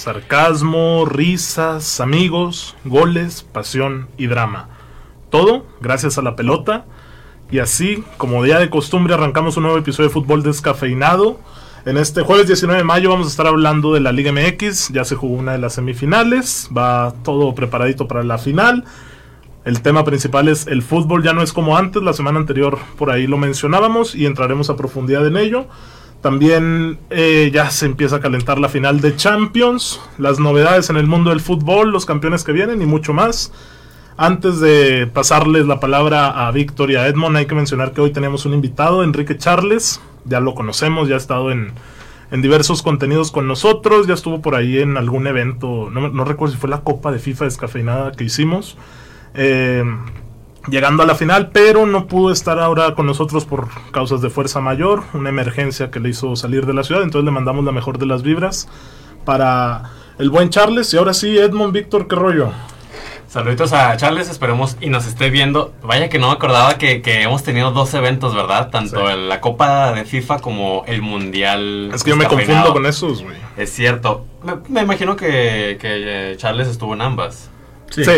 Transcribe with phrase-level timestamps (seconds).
[0.00, 4.68] sarcasmo, risas, amigos, goles, pasión y drama.
[5.28, 6.86] Todo gracias a la pelota.
[7.50, 11.38] Y así, como día de costumbre, arrancamos un nuevo episodio de Fútbol Descafeinado.
[11.84, 14.88] En este jueves 19 de mayo vamos a estar hablando de la Liga MX.
[14.90, 16.70] Ya se jugó una de las semifinales.
[16.76, 18.84] Va todo preparadito para la final.
[19.66, 22.02] El tema principal es el fútbol ya no es como antes.
[22.02, 25.66] La semana anterior por ahí lo mencionábamos y entraremos a profundidad en ello.
[26.20, 31.06] También eh, ya se empieza a calentar la final de Champions, las novedades en el
[31.06, 33.52] mundo del fútbol, los campeones que vienen y mucho más.
[34.18, 38.12] Antes de pasarles la palabra a Víctor y a Edmond, hay que mencionar que hoy
[38.12, 40.00] tenemos un invitado, Enrique Charles.
[40.26, 41.72] Ya lo conocemos, ya ha estado en,
[42.30, 46.54] en diversos contenidos con nosotros, ya estuvo por ahí en algún evento, no, no recuerdo
[46.54, 48.76] si fue la Copa de FIFA descafeinada que hicimos.
[49.32, 49.84] Eh,
[50.70, 54.60] llegando a la final, pero no pudo estar ahora con nosotros por causas de fuerza
[54.60, 57.98] mayor, una emergencia que le hizo salir de la ciudad, entonces le mandamos la mejor
[57.98, 58.68] de las vibras
[59.24, 60.92] para el buen Charles.
[60.94, 62.50] Y ahora sí, Edmond, Víctor, ¿qué rollo?
[63.28, 65.72] Saluditos a Charles, esperemos y nos esté viendo.
[65.84, 68.70] Vaya que no me acordaba que, que hemos tenido dos eventos, ¿verdad?
[68.70, 69.14] Tanto Sí.
[69.28, 71.92] la Copa de FIFA como el Mundial.
[71.94, 73.36] Es que yo me confundo con esos, güey.
[73.56, 74.26] Es cierto.
[74.42, 77.50] Me, me imagino que, que eh, Charles estuvo en ambas.
[77.90, 78.04] Sí.
[78.04, 78.10] sí,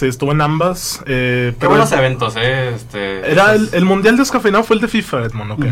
[0.00, 1.02] estuvo en ambas.
[1.06, 2.70] eh, Qué pero buenos eventos, ¿eh?
[2.74, 5.64] Este, Era el, estas- el mundial descafeinado fue el de FIFA, Edmond, ¿ok?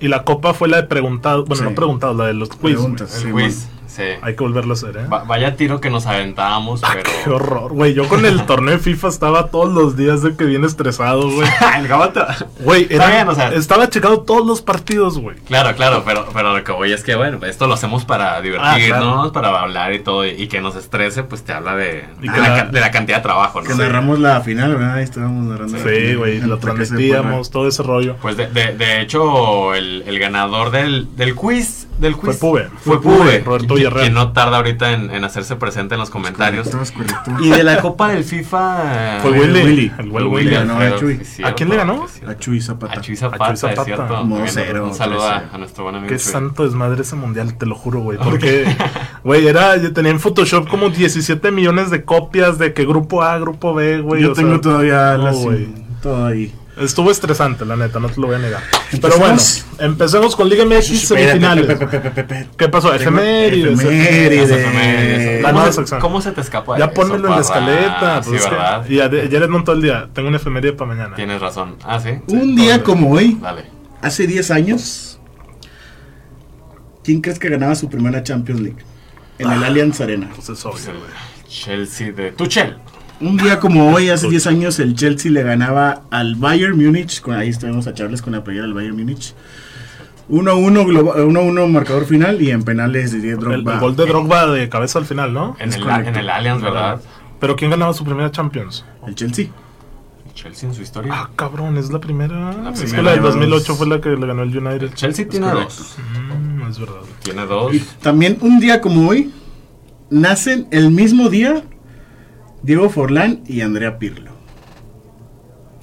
[0.00, 1.68] Y la copa fue la de preguntados, bueno, Sí.
[1.70, 2.60] no preguntados, la de los quiz.
[2.74, 3.68] Preguntas, el sí, quiz.
[3.96, 4.02] Sí.
[4.22, 5.06] Hay que volverlo a hacer, ¿eh?
[5.06, 7.10] Va- vaya tiro que nos aventábamos, Ah, pero.
[7.24, 7.94] Qué horror, güey.
[7.94, 11.48] Yo con el torneo de FIFA estaba todos los días de que viene estresado, güey.
[11.74, 12.26] el.
[12.60, 15.36] Güey, bien, o sea- estaba checando todos los partidos, güey.
[15.46, 19.30] Claro, claro, pero, pero lo que voy es que, bueno, esto lo hacemos para divertirnos,
[19.30, 19.32] claro.
[19.32, 22.38] para hablar y todo, y, y que nos estrese, pues te habla de, Y de,
[22.38, 23.66] la, la- ca- de la cantidad de trabajo, ¿no?
[23.68, 24.94] Que narramos la final, ¿verdad?
[24.96, 25.78] Ahí estábamos narrando.
[25.78, 28.16] la Sí, güey, En lo transmitíamos, todo ese rollo.
[28.20, 32.68] Pues de, de, de hecho, el, el ganador del, del quiz, del quiz Fue Pube.
[32.82, 34.08] fue Fue Pube, Pube, Roberto Villarreal.
[34.08, 36.68] que no tarda ahorita en, en hacerse presente en los comentarios.
[36.68, 37.44] Correcto, es correcto.
[37.44, 39.18] Y de la Copa del FIFA...
[39.22, 39.62] Fue Willy.
[39.62, 39.82] Willy.
[39.84, 40.50] El fue buen Willy Willy.
[40.56, 41.24] ganó a Chuy.
[41.24, 42.06] cierto, ¿A quién le ganó?
[42.26, 42.92] A Chuy Zapata.
[42.98, 43.82] A Chuy A Zapata, Chuy Zapata.
[43.84, 44.46] es cierto.
[44.48, 46.32] Cero, Un saludo a, a nuestro buen amigo Qué Chuy.
[46.32, 48.18] santo desmadre ese mundial, te lo juro, güey.
[48.18, 48.66] Porque,
[49.24, 53.38] güey, era, yo tenía en Photoshop como 17 millones de copias de que grupo A,
[53.38, 54.22] grupo B, güey.
[54.22, 55.68] Yo o tengo sea, todavía no, las, güey.
[56.02, 56.52] todo ahí.
[56.76, 58.62] Estuvo estresante, la neta, no te lo voy a negar.
[59.00, 59.38] Pero bueno,
[59.78, 61.66] empecemos con Liga MX semifinales.
[62.56, 62.92] ¿Qué pasó?
[62.94, 63.80] Efemérides.
[63.80, 65.42] Efemérides.
[65.46, 66.00] ¿Cómo, se, sección.
[66.00, 67.40] cómo se te escapa Ya eso, pónmelo en la Parra?
[67.40, 68.22] escaleta.
[68.22, 68.86] Sí, pues es que- ¿verdad?
[68.90, 70.08] y ayer todo el día.
[70.12, 71.14] Tengo una efeméride para mañana.
[71.16, 71.76] Tienes razón.
[71.82, 72.10] Ah, sí.
[72.26, 73.64] Un día como hoy, Dale.
[74.02, 75.18] hace 10 años,
[77.04, 78.84] ¿quién crees que ganaba su primera Champions League?
[79.38, 79.66] En el Ah.
[79.68, 80.30] Allianz Arena.
[80.34, 81.10] Pues es obvio, güey.
[81.48, 82.76] Chelsea de Tuchel.
[83.20, 87.20] Un día como hoy, hace 10 años, el Chelsea le ganaba al Bayern Múnich.
[87.20, 89.34] con- Ahí estuvimos a Charles con la playera del Bayern Múnich.
[90.28, 93.74] 1-1 globa- 1-1 marcador final y en penales de El, Drogba.
[93.74, 95.56] el gol de Drogba de cabeza al final, ¿no?
[95.60, 97.00] En Es el, en el Allianz, ¿verdad?
[97.40, 98.84] Pero ¿quién ganaba su primera Champions?
[99.06, 99.46] El Chelsea.
[100.34, 101.12] Chelsea en su historia.
[101.14, 102.50] Ah, cabrón, es la primera.
[102.74, 103.78] es que primera, la del lleva 2008 dos.
[103.78, 104.92] fue la que le ganó el United.
[104.94, 105.74] Chelsea tiene correcto.
[105.78, 105.96] dos.
[106.28, 106.94] Mm, es verdad.
[107.22, 107.72] Tiene dos.
[107.74, 109.32] Y también un día como hoy,
[110.10, 111.62] nacen el mismo día
[112.66, 114.32] Diego Forlán y Andrea Pirlo.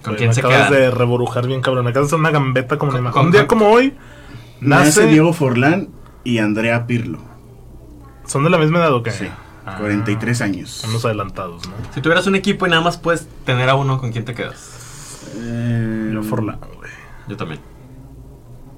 [0.03, 0.73] ¿Con quién me se acabas quedan?
[0.81, 1.85] de reborujar bien, cabrón.
[1.85, 3.94] Me acabas de hacer una gambeta como una con- Un día como hoy,
[4.59, 5.07] Nace, nace.
[5.07, 5.89] Diego Forlán
[6.25, 7.19] y Andrea Pirlo.
[8.25, 9.11] ¿Son de la misma edad o qué?
[9.11, 9.27] Sí,
[9.66, 10.83] Ah, 43 años.
[10.89, 11.73] Unos adelantados, ¿no?
[11.94, 15.21] Si tuvieras un equipo y nada más puedes tener a uno, ¿con quién te quedas?
[15.38, 16.91] Eh, Yo Forlán, güey.
[17.29, 17.61] Yo también.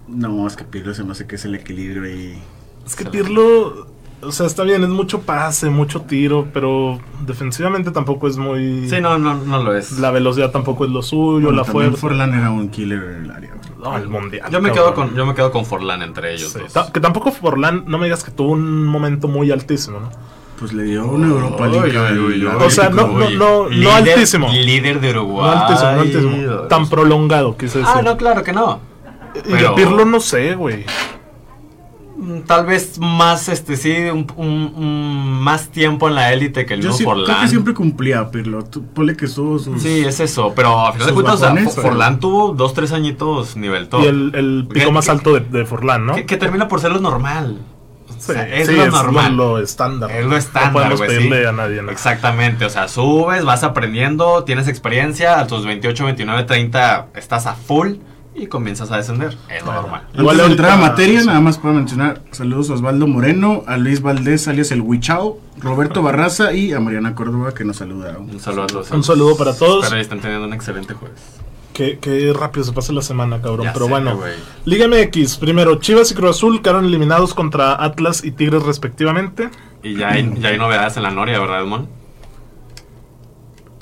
[0.08, 2.40] No, es que Pirlo se me hace que es el equilibrio ahí.
[2.86, 3.88] Es que Pirlo,
[4.22, 8.90] o sea, está bien, es mucho pase, mucho tiro, pero defensivamente tampoco es muy.
[8.90, 10.00] Sí, no, no, no lo es.
[10.00, 11.98] La velocidad tampoco es lo suyo, Bueno, la fuerza.
[11.98, 13.52] Forlán era un killer en el área.
[13.82, 14.50] No, el mundial.
[14.52, 16.74] Yo me quedo con, yo me quedo con Forlán entre ellos Sí, dos.
[16.74, 20.10] ta- Que tampoco Forlán, no me digas que tuvo un momento muy altísimo, ¿no?
[20.58, 21.96] Pues le dio una Europa League.
[22.62, 24.48] O sea, no- no- no- no altísimo.
[24.50, 25.52] Líder de No Uruguay.
[25.56, 26.54] altísimo, no altísimo.
[26.70, 27.94] Tan prolongado, quise decir.
[27.96, 28.80] Ah, no, claro que no.
[29.36, 30.86] y pero- de Pirlo no sé, güey.
[32.48, 36.82] Tal vez más, este, sí, un, un- un- más tiempo en la élite que el
[36.82, 37.42] Yo mismo sí, creo Forlán.
[37.42, 38.64] que siempre cumplía Pirlo.
[38.64, 39.82] Tú, ponle que estuvo sus...
[39.82, 42.94] Sí, es eso, pero a final de cuentas, o sea, pero- Forlán tuvo dos, tres
[42.94, 44.02] añitos nivel top.
[44.04, 46.16] Y el, el pico Que- más que- alto de, de Forlán, ¿no?
[46.16, 47.60] que, que termina por ser lo normal.
[48.08, 49.36] O Sí, sea, es sí, lo normal.
[49.36, 50.10] lo estándar.
[50.10, 51.48] Es lo estándar, No podemos güey, pedirle sí.
[51.48, 51.92] a nadie, ¿no?
[51.92, 57.56] Exactamente, o sea, subes, vas aprendiendo, tienes experiencia, a tus 28, 29, 30 estás a
[57.56, 57.96] full
[58.36, 59.38] y comienzas a descender.
[59.50, 60.04] Es lo normal.
[60.14, 64.02] Igual de entrar a materia, nada más puedo mencionar saludos a Osvaldo Moreno, a Luis
[64.02, 68.18] Valdés, alias el Huichao, Roberto Barraza y a Mariana Córdoba que nos saluda.
[68.20, 69.84] Un saludo a Un saludo para todos.
[69.86, 71.20] Espero que estén teniendo un excelente jueves.
[71.74, 73.66] Qué, qué rápido se pasa la semana, cabrón.
[73.66, 74.16] Ya Pero sé, bueno.
[74.16, 74.34] güey.
[74.64, 75.38] Liga MX.
[75.38, 79.50] Primero, Chivas y Cruz Azul quedaron eliminados contra Atlas y Tigres respectivamente.
[79.84, 81.88] Y ya hay, ya hay novedades en la Noria, ¿verdad, Edmond?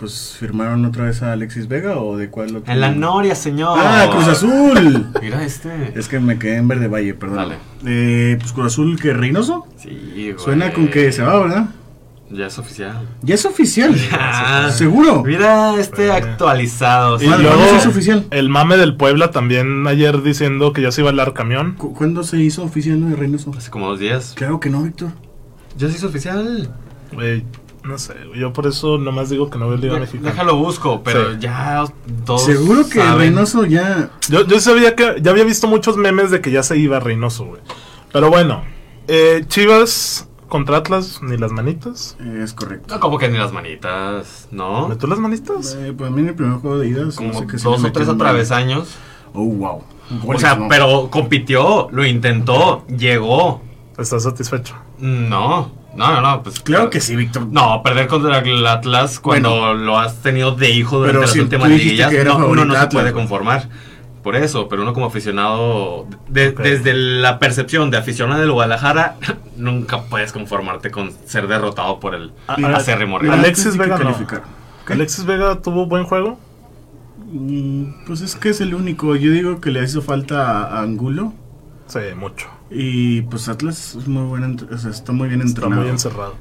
[0.04, 2.74] Pues firmaron otra vez a Alexis Vega o de cuál otro?
[2.74, 3.80] En la Noria, señor.
[3.82, 5.08] Ah, Cruz Azul.
[5.22, 5.98] Mira este.
[5.98, 7.38] es que me quedé en Verde Valle, perdón.
[7.38, 7.56] Dale.
[7.86, 9.66] Eh, pues Cruz Azul que Reynoso.
[9.78, 9.90] Sí,
[10.34, 10.36] güey.
[10.44, 11.70] Suena con que se va, ¿verdad?
[12.30, 13.08] Ya es oficial.
[13.22, 13.96] Ya es oficial.
[14.12, 15.24] Ah, Seguro.
[15.24, 17.16] Mira este actualizado.
[17.16, 17.26] Y sí.
[17.28, 18.26] ¿Cuándo luego se hizo oficial?
[18.32, 21.76] el mame del Puebla también ayer diciendo que ya se iba a dar camión.
[21.78, 23.54] ¿Cu- ¿Cuándo se hizo oficial lo de Reynoso?
[23.58, 24.34] Hace como dos días.
[24.36, 25.12] Claro que no, Víctor.
[25.78, 26.70] Ya se hizo oficial.
[27.14, 27.46] Güey,
[27.84, 30.30] no sé, yo por eso nomás digo que no veo Liga De- Mexicana.
[30.32, 31.40] Déjalo busco, pero Sí.
[31.42, 31.84] ya
[32.26, 33.18] todos Seguro que saben.
[33.20, 34.10] Reynoso ya.
[34.30, 37.46] Yo, yo sabía que ya había visto muchos memes de que ya se iba Reynoso,
[37.46, 37.62] güey.
[38.12, 38.64] Pero bueno,
[39.08, 42.16] eh, Chivas contra Atlas, ni las manitas.
[42.42, 42.94] Es correcto.
[42.94, 44.88] No, como que ni las manitas, ¿no?
[44.88, 45.76] ¿Metió las manitas?
[45.80, 47.10] Eh, pues a mí en el primer juego de ida.
[47.12, 48.96] se me Como hace que sí dos o tres atravesaños.
[49.34, 49.84] Oh, wow.
[50.28, 53.62] O sea, pero compitió, lo intentó, llegó.
[53.98, 54.76] ¿Estás satisfecho?
[55.00, 56.44] No, no, no, no.
[56.44, 57.48] Pues, Claro que sí, Víctor.
[57.48, 61.70] No, perder contra el Atlas cuando lo has tenido de hijo durante las si últimas
[61.70, 63.68] liguillas, no, uno no se puede conformar.
[64.24, 69.18] Por eso, pero uno como aficionado, de- desde la percepción de aficionado del Guadalajara,
[69.58, 73.40] nunca puedes conformarte con ser derrotado por el acérrimo rival.
[73.40, 74.16] Alexis Vega no.
[74.88, 76.40] ¿Alexis Vega tuvo buen juego?
[77.32, 79.16] Mm, Pues es que es el único.
[79.18, 81.34] Yo digo que le hizo falta a Angulo.
[81.88, 82.48] Sí, mucho.
[82.76, 85.82] Y pues Atlas es muy buen, o sea, está muy bien Está entrenado.
[85.82, 86.36] muy encerrado.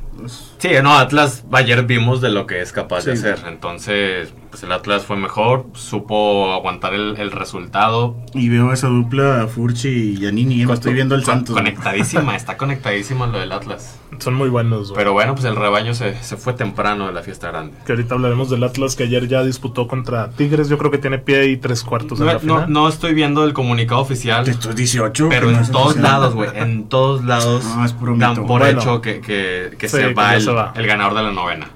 [0.58, 3.40] Sí, no, Atlas ayer vimos de lo que es capaz de hacer.
[3.48, 8.16] Entonces, pues el Atlas fue mejor, supo aguantar el, el resultado.
[8.34, 10.66] y veo esa dupla Furchi y Yanini.
[10.66, 11.54] Me estoy viendo el Con- Santos.
[11.56, 13.98] Conectadísima, está conectadísima lo del Atlas.
[14.18, 14.98] Son muy buenos, güey.
[14.98, 17.76] Pero bueno, pues el rebaño se, se fue temprano de la fiesta grande.
[17.86, 20.68] Que ahorita hablaremos del Atlas que ayer ya disputó contra Tigres.
[20.68, 22.72] Yo creo que tiene pie y tres cuartos en No, la no, final.
[22.72, 25.28] no estoy viendo el comunicado oficial, Esto es 18.
[25.30, 26.02] pero en es todos oficial.
[26.04, 28.80] lados, güey, en todos lados No, es puro dan por Bueno.
[28.80, 30.72] hecho que, que, que Sí, se, va el, se va.
[30.76, 31.68] el ganador de la novena.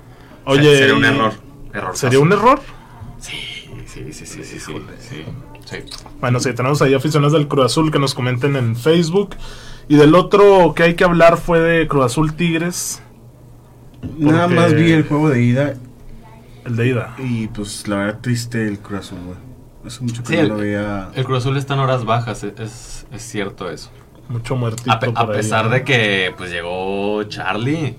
[0.44, 1.32] Oye, sería un error.
[1.72, 2.60] error ¿Sería un error?
[3.18, 3.32] Sí,
[3.86, 4.58] sí, sí, sí, sí, sí,
[4.98, 5.24] sí,
[5.64, 5.76] sí.
[6.20, 9.36] Bueno, sí, tenemos ahí aficionados del Cruz Azul que nos comenten en Facebook.
[9.88, 13.02] Y del otro que hay que hablar fue de Cruz Azul Tigres,
[14.18, 15.74] Nada más vi el juego de ida
[16.64, 17.14] el de ida.
[17.18, 19.38] y pues la verdad triste el Cruz Azul, güey.
[19.86, 21.08] Hace mucho que Sí, no el, lo veía.
[21.14, 23.90] el Cruz Azul está en horas bajas, es, es, es cierto eso.
[24.28, 24.90] Mucho muertito.
[24.90, 25.70] A, pe- a ahí, pesar ¿no?
[25.70, 27.96] de que pues llegó Charlie,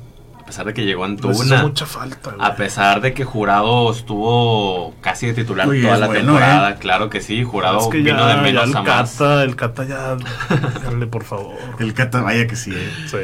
[0.47, 2.43] pesar de que llegó Antuna, mucha falta, güey.
[2.43, 6.75] a pesar de que Jurado estuvo casi de titular toda la bueno, temporada, ¿eh?
[6.79, 9.11] claro que sí, Jurado Es que vino ya, de ya menos el a más.
[9.11, 10.15] Cata, el Cata ya.
[10.15, 11.55] Díganle, por favor.
[11.79, 12.71] El Cata, vaya que sí.
[12.73, 12.89] eh.
[13.07, 13.17] Sí.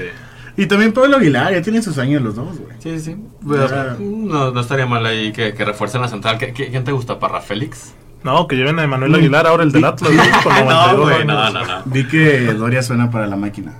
[0.61, 2.75] Y también Pablo Aguilar, ya tienen sus años los dos, güey.
[2.79, 3.17] Sí, sí.
[3.43, 3.95] Ya.
[3.99, 6.37] No, no estaría mal ahí que, que refuercen la central.
[6.37, 7.95] ¿Qué, qué- quién te gusta, Parra Félix?
[8.23, 10.11] No, que lleven a Emanuel Aguilar, ahora el del Atlas.
[10.13, 10.43] ¿no?
[10.43, 11.81] Con 92 güey, no, no, no.
[11.85, 13.79] Vi que Doria suena para la máquina.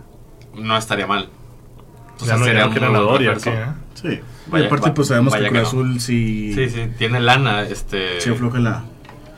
[0.56, 1.30] No estaría mal.
[2.24, 3.60] O Ya sea, no, sería muy buen Doria, refuerzo.
[4.02, 4.16] ¿qué, eh?
[4.16, 4.20] Sí.
[4.48, 5.68] Vaya- y aparte, va- pues sabemos que Cruz que no.
[5.68, 8.20] Azul sí, Sí, sí, tiene lana, este...
[8.22, 8.84] sí afloja la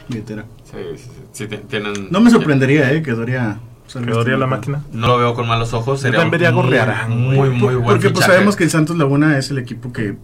[0.08, 0.46] billetera.
[0.64, 2.08] Sí, sí, sí, sí, ti- tienen...
[2.12, 3.60] No me sorprendería, eh, que Doria.
[3.94, 4.84] Que Doria este la máquina.
[4.92, 6.02] No lo veo con malos ojos.
[6.02, 6.70] Sería también muy,
[7.10, 10.16] muy, muy, Por- buen Porque pues sabemos que el Santos Laguna es el equipo que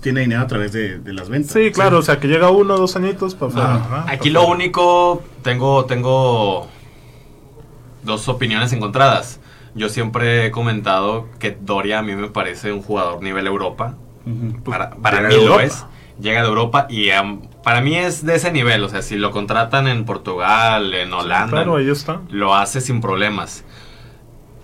[0.00, 1.52] tiene dinero a través de, de las ventas.
[1.52, 3.74] Sí, claro, o sea, que llega uno o dos añitos para afuera.
[3.90, 4.04] Ah.
[4.06, 4.12] ¿no?
[4.12, 4.56] Aquí Pa' lo afuera.
[4.56, 6.68] único, tengo, tengo
[8.04, 9.40] dos opiniones encontradas.
[9.76, 13.94] Yo siempre he comentado que Doria a mí me parece un jugador nivel Europa.
[14.24, 14.62] Ujú.
[14.64, 15.84] Para, para mí lo es.
[16.18, 17.10] Llega de Europa y
[17.62, 18.82] para mí es de ese nivel.
[18.82, 22.20] O sea, si lo contratan en Portugal, en Holanda, Claro, ahí está.
[22.30, 23.64] lo hace sin problemas.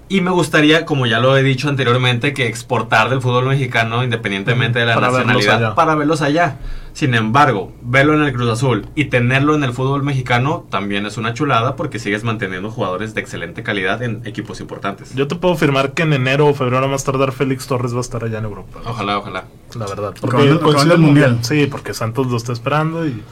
[0.08, 4.78] Y me gustaría, como ya lo he dicho anteriormente, que exportar del fútbol mexicano independientemente
[4.78, 6.56] de la Para nacionalidad para verlos allá.
[6.94, 11.16] Sin embargo, verlo en el Cruz Azul y tenerlo en el fútbol mexicano también es
[11.16, 15.14] una chulada porque sigues manteniendo jugadores de excelente calidad en equipos importantes.
[15.14, 18.00] Yo te puedo afirmar que en enero o febrero más tardar Félix Torres va a
[18.02, 18.80] estar allá en Europa.
[18.84, 19.44] Ojalá, ojalá.
[19.74, 20.12] La verdad.
[20.14, 21.38] Acabando- Porque acabando coincide el el mundial.
[21.40, 23.22] Sí, porque Santos lo está esperando y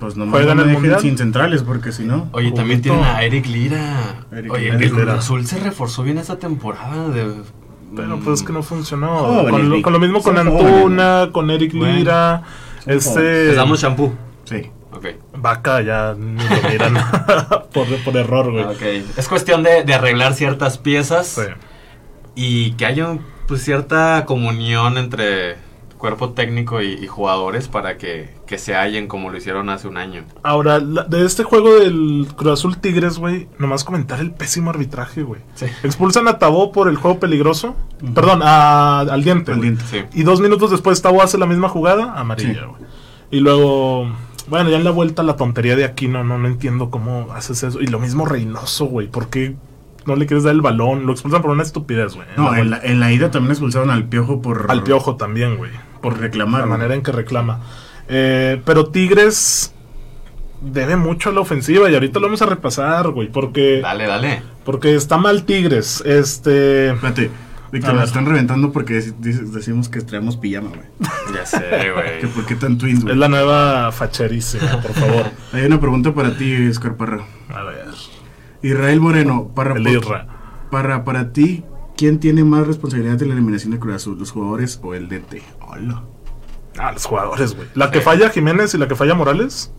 [0.00, 1.00] Pues nomás Juegan no el Mundial.
[1.00, 2.28] sin centrales, porque si no.
[2.32, 4.24] Oye, también tienen a Eric Lira.
[4.32, 4.76] Eric Oye, Lira.
[4.84, 5.08] el Cruz.
[5.10, 7.08] Azul se reforzó bien esta temporada.
[7.08, 7.32] De,
[7.94, 9.44] Pero pues es que no funcionó.
[9.50, 9.84] Con, lo, Vic.
[9.84, 11.72] con lo mismo con Antuna, con Eric.
[11.74, 12.42] Lira,
[12.86, 13.46] este.
[13.48, 14.12] Les damos shampoo.
[14.44, 14.70] Sí.
[14.92, 15.06] Ok.
[15.36, 16.94] Vaca ya ni lo miran
[17.72, 18.64] por, por error, güey.
[18.64, 18.82] Ok.
[19.16, 21.26] Es cuestión de, de arreglar ciertas piezas.
[21.28, 21.42] Sí.
[22.34, 25.56] y que haya pues cierta comunión entre
[26.00, 29.98] cuerpo técnico y, y jugadores para que, que se hallen como lo hicieron hace un
[29.98, 30.24] año.
[30.42, 35.22] Ahora, la- de este juego del Cruz Azul Tigres, güey, nomás comentar el pésimo arbitraje,
[35.22, 35.42] güey.
[35.54, 35.66] Sí.
[35.84, 37.76] Expulsan a Tabó por el juego peligroso.
[38.14, 39.52] Perdón, a, al diente.
[39.52, 39.70] Al güey.
[39.72, 39.84] diente.
[39.90, 40.18] Sí.
[40.18, 42.66] Y dos minutos después Tabó hace la misma jugada, amarilla, Sí.
[42.66, 42.82] güey.
[43.30, 44.10] Y luego,
[44.48, 47.80] bueno, ya en la vuelta la tontería de Aquino, no, no entiendo cómo haces eso.
[47.80, 49.06] Y lo mismo Reynoso, güey.
[49.06, 49.54] ¿Por qué
[50.06, 52.26] no le quieres dar el balón, lo expulsan por una estupidez, güey.
[52.36, 54.64] No, en la, en la ida también expulsaron al Piojo por...
[54.70, 55.70] Al Piojo también, güey.
[56.00, 57.60] Por reclamar, La manera en que reclama.
[58.08, 59.72] Eh, pero Tigres
[60.60, 64.42] debe mucho a la ofensiva y ahorita lo vamos a repasar, güey, porque, Dale, dale.
[64.64, 66.02] porque está mal Tigres.
[66.04, 66.90] Este...
[66.90, 67.30] Espérate,
[67.72, 70.82] Víctor, nos están reventando porque decimos que traemos pijama, güey.
[71.34, 72.34] Ya sé, Que güey.
[72.34, 73.16] por qué tan twins, Es güey.
[73.16, 75.26] la nueva facherísima, por favor.
[75.52, 77.24] Hay una pregunta para ti, Oscar Parra.
[77.54, 77.86] A ver,
[78.62, 80.26] Israel Moreno, Parra, el Irra.
[80.70, 81.64] Parra, para ti,
[82.00, 85.42] ¿quién tiene más responsabilidad de la eliminación de Cruz Azul, los jugadores o el DT?
[85.68, 86.02] Hola.
[86.78, 87.68] Ah, los jugadores, güey.
[87.74, 88.04] La que Sí.
[88.06, 89.70] falla Jiménez y la que falla Morales.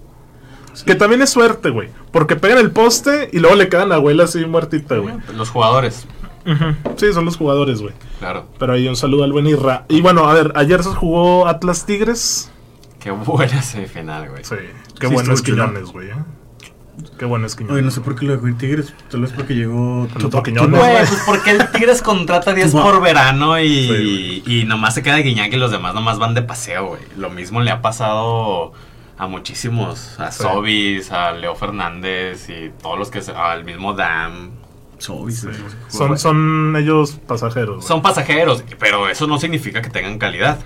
[0.86, 1.90] Que también es suerte, güey.
[2.12, 5.16] Porque pegan el poste y luego le quedan la abuela así muertita, güey.
[5.36, 6.06] Los jugadores.
[6.98, 7.94] Sí, son los jugadores, güey.
[8.20, 8.46] claro.
[8.60, 9.86] Pero ahí un saludo al buen Irra.
[9.90, 12.52] Y bueno, a ver, ayer se jugó Atlas Tigres.
[13.00, 14.44] Qué buena semifinal, güey.
[14.44, 14.56] Sí,
[15.00, 15.68] qué Sí, bueno es estuvo chula.
[15.70, 16.10] Quiñones, güey.
[16.10, 16.14] ¿eh?
[17.18, 17.84] Qué bueno es Oye, Quiñones.
[17.86, 20.06] no sé por qué lo dejó ir Tigres, tal vez porque llegó...
[20.06, 20.80] El otro Tupa- Quiñones.
[20.80, 22.84] Güey, pues porque el Tigres contrata 10 Wow.
[22.84, 26.42] por verano y, Sí, y nomás se queda Guiñac y los demás nomás van de
[26.42, 27.02] paseo, güey.
[27.18, 28.74] Lo mismo le ha pasado
[29.18, 30.44] a muchísimos, a Sí.
[30.44, 34.52] Sobis, a Leo Fernández y todos los que se, al mismo Dam.
[34.98, 35.56] Sobis, güey.
[35.88, 37.78] Son, son ellos pasajeros.
[37.78, 37.88] güey.
[37.88, 40.60] Son pasajeros, pero eso no significa que tengan calidad.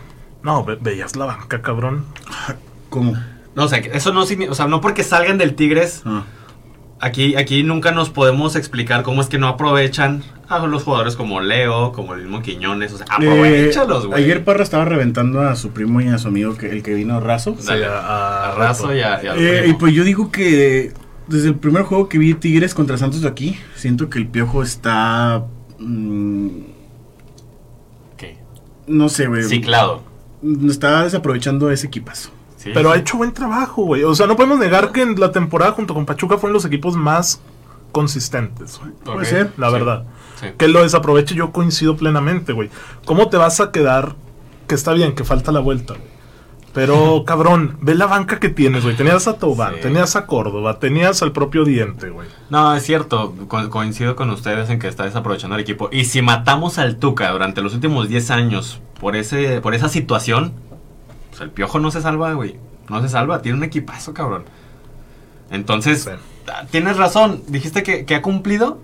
[0.44, 2.06] No, ve- veías la banca, cabrón.
[2.90, 3.16] ¿Cómo?
[3.56, 6.24] No, o sea, eso no significa, o sea, no porque salgan del Tigres, Ah.
[7.00, 11.40] aquí, aquí nunca nos podemos explicar cómo es que no aprovechan a los jugadores como
[11.42, 14.24] Leo, como el mismo Quiñones, o sea, aprovechalos, Eh, güey.
[14.24, 17.20] ayer Parra estaba reventando a su primo y a su amigo, que, el que vino
[17.20, 17.56] Razo.
[17.68, 20.92] A- a a Razo y a, y Eh, y pues yo digo que
[21.28, 24.62] desde el primer juego que vi Tigres contra Santos de aquí, siento que el Piojo
[24.62, 25.44] está...
[25.80, 26.48] mm,
[28.18, 28.38] ¿Qué?
[28.88, 29.44] no sé, güey.
[29.44, 30.04] Ciclado.
[30.70, 32.30] Está desaprovechando ese equipazo.
[32.66, 32.98] Sí, Pero sí.
[32.98, 34.04] ha hecho buen trabajo, güey.
[34.04, 36.96] O sea, no podemos negar que en la temporada junto con Pachuca fueron los equipos
[36.98, 37.40] más
[37.92, 38.92] consistentes, güey.
[39.04, 39.52] Puede ser.
[39.58, 40.04] La sí, verdad.
[40.42, 40.48] sí.
[40.58, 42.70] Que lo desaproveche yo coincido plenamente, güey.
[43.06, 44.16] ¿Cómo te vas a quedar?
[44.68, 46.06] Que está bien, que falta la vuelta, güey.
[46.74, 48.96] Pero, cabrón, ve la banca que tienes, güey.
[48.98, 49.82] Tenías a Tobán, Sí.
[49.84, 52.28] tenías a Córdoba, tenías al propio Diente, güey.
[52.50, 55.88] No, es cierto, co- coincido con ustedes en que está desaprovechando el equipo.
[55.92, 60.54] Y si matamos al Tuca durante los últimos 10 años por ese por esa situación,
[61.38, 62.56] pues el Piojo no se salva, güey.
[62.90, 64.46] No se salva, tiene un equipazo, cabrón.
[65.52, 66.10] Entonces,
[66.48, 68.80] ah, tienes razón, dijiste que, que ha cumplido.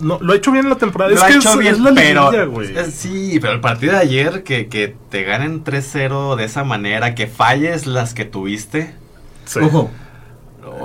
[0.00, 1.10] No, lo ha hecho bien en la temporada.
[1.10, 2.90] Lo es ha que hecho es, bien, es la pero liguilla, güey.
[2.90, 7.26] sí, pero el partido de ayer que, que te ganen 3-0 de esa manera, que
[7.26, 8.94] falles las que tuviste.
[9.46, 9.60] Sí.
[9.60, 9.90] Ojo,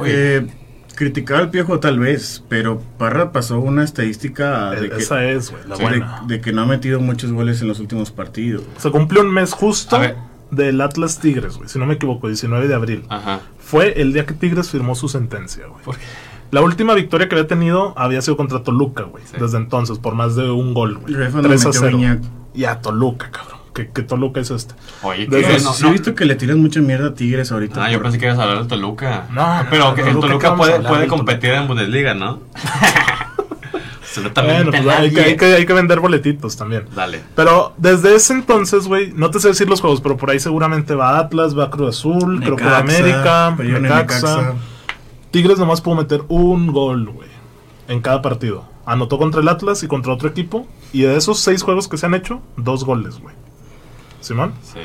[0.06, 0.48] eh,
[0.96, 5.52] criticar al Piojo tal vez, pero Parra pasó una estadística de E- que, Esa es,
[5.52, 6.22] güey, la de- buena.
[6.28, 8.64] de que no ha metido muchos goles en los últimos partidos.
[8.78, 10.16] Se cumplió un mes justo A ver.
[10.52, 11.70] Del Atlas Tigres, güey.
[11.70, 13.06] Si no me equivoco, 19 de abril.
[13.10, 13.40] Ajá.
[13.60, 15.82] Fue el día que Tigres firmó su sentencia, güey.
[15.84, 16.04] ¿Por qué?
[16.52, 19.24] La última victoria que había tenido había sido contra Toluca, güey.
[19.26, 19.38] Sí.
[19.40, 21.14] Desde entonces, por más de un gol, güey.
[21.14, 21.98] Y ahí fue donde 3 a metió 0.
[21.98, 22.20] Guiñac.
[22.54, 23.62] Y a Toluca, cabrón.
[23.74, 24.76] ¿Qué, qué Toluca es este?
[25.02, 27.86] Oye, Sí, no, sí no- he visto que le tiran mucha mierda a Tigres ahorita.
[27.86, 29.28] Ah, yo pensé que ibas a hablar del Toluca.
[29.32, 32.14] No, no, pero que el Toluca, ¿qué Toluca vamos a puede, puede competir en Bundesliga,
[32.14, 32.42] ¿no?
[34.12, 36.86] Absolutamente Bueno, pues hay que, hay, que, hay que vender boletitos también.
[36.94, 37.22] Dale.
[37.34, 40.96] Pero desde ese entonces, güey, no te sé decir los juegos, pero por ahí seguramente
[40.96, 44.38] va Atlas, va Cruz Azul, creo que va Necaxa, América, Necaxa.
[44.42, 44.54] Necaxa.
[45.32, 47.30] Tigres nomás pudo meter un gol, güey,
[47.88, 48.66] en cada partido.
[48.86, 50.68] Anotó contra el Atlas y contra otro equipo.
[50.92, 53.34] Y de esos seis juegos que se han hecho, dos goles, güey.
[54.20, 54.54] ¿Simón?
[54.62, 54.80] Sí.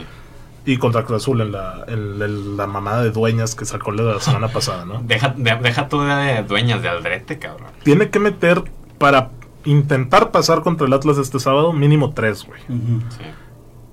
[0.65, 4.49] Y contra Cruz Azul en la, en la mamada de dueñas que sacó la semana
[4.49, 5.01] pasada, ¿no?
[5.05, 7.69] Deja, de- deja tú de dueñas de Aldrete, cabrón.
[7.85, 8.63] Tiene que meter
[8.99, 9.31] para
[9.65, 12.61] intentar pasar contra el Atlas este sábado mínimo tres, güey.
[12.69, 13.25] Sí.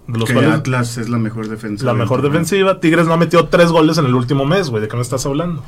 [0.08, 1.86] De los que cuales Atlas es la mejor defensa.
[1.86, 2.80] la mejor defensiva.
[2.80, 4.82] Tigres no ha metido tres goles en el último mes, güey.
[4.82, 5.64] ¿De qué me estás hablando?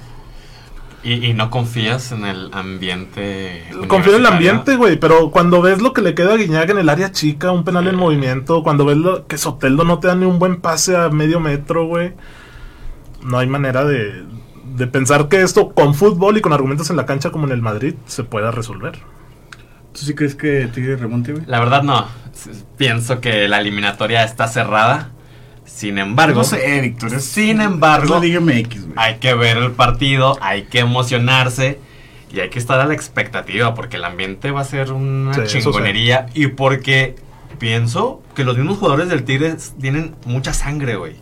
[1.04, 3.64] Y, y no confías en el ambiente.
[3.88, 6.80] Confío en el ambiente, güey, pero cuando ves lo que le queda a Guiñac en
[6.80, 10.16] el área chica, un penal en movimiento, cuando ves lo, que Soteldo no te da
[10.16, 12.14] ni un buen pase a medio metro, güey,
[13.24, 14.24] no hay manera de,
[14.76, 17.62] de pensar que esto con fútbol y con argumentos en la cancha como en el
[17.62, 19.00] Madrid se pueda resolver.
[19.98, 21.46] ¿Tú sí crees que Tigres remonte, güey?
[21.48, 22.06] La verdad, no.
[22.78, 25.12] Pienso que la eliminatoria está cerrada.
[25.66, 27.14] Sin embargo, No sé, Víctor.
[27.14, 28.94] es- Sin embargo, MX, güey.
[28.98, 31.80] hay que ver el partido, hay que emocionarse
[32.32, 35.42] y hay que estar a la expectativa porque el ambiente va a ser una Sí,
[35.42, 35.60] eso sí.
[35.64, 37.16] chingonería y porque
[37.58, 41.16] pienso que los mismos jugadores del Tigres tienen mucha sangre, güey.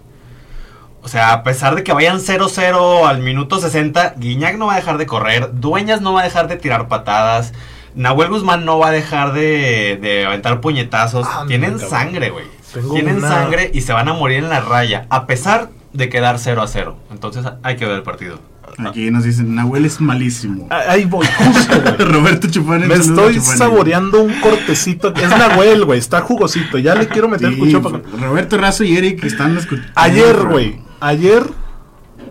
[1.03, 4.77] O sea, a pesar de que vayan 0-0 al minuto 60, Guiñac no va a
[4.77, 7.53] dejar de correr, Dueñas no va a dejar de tirar patadas,
[7.95, 11.27] Nahuel Guzmán no va a dejar de, de aventar puñetazos.
[11.29, 12.45] Ah, Tienen sangre, güey.
[12.93, 15.05] Tienen una- sangre y se van a morir en la raya.
[15.09, 16.97] A pesar de quedar 0 a 0.
[17.11, 18.39] Entonces hay que ver el partido.
[18.79, 20.67] Aquí nos dicen, Nahuel es malísimo.
[20.71, 21.75] Ah, Ahí voy, justo.
[22.05, 22.87] Roberto Chupán.
[22.87, 25.13] Me estoy saboreando un cortecito.
[25.13, 25.99] Es Nahuel, güey.
[25.99, 26.79] Está jugosito.
[26.79, 29.91] Ya le quiero meter el cuchillo para- Roberto Razo y Eric están escuchando.
[29.93, 30.79] Ayer, güey.
[30.99, 31.43] Ayer.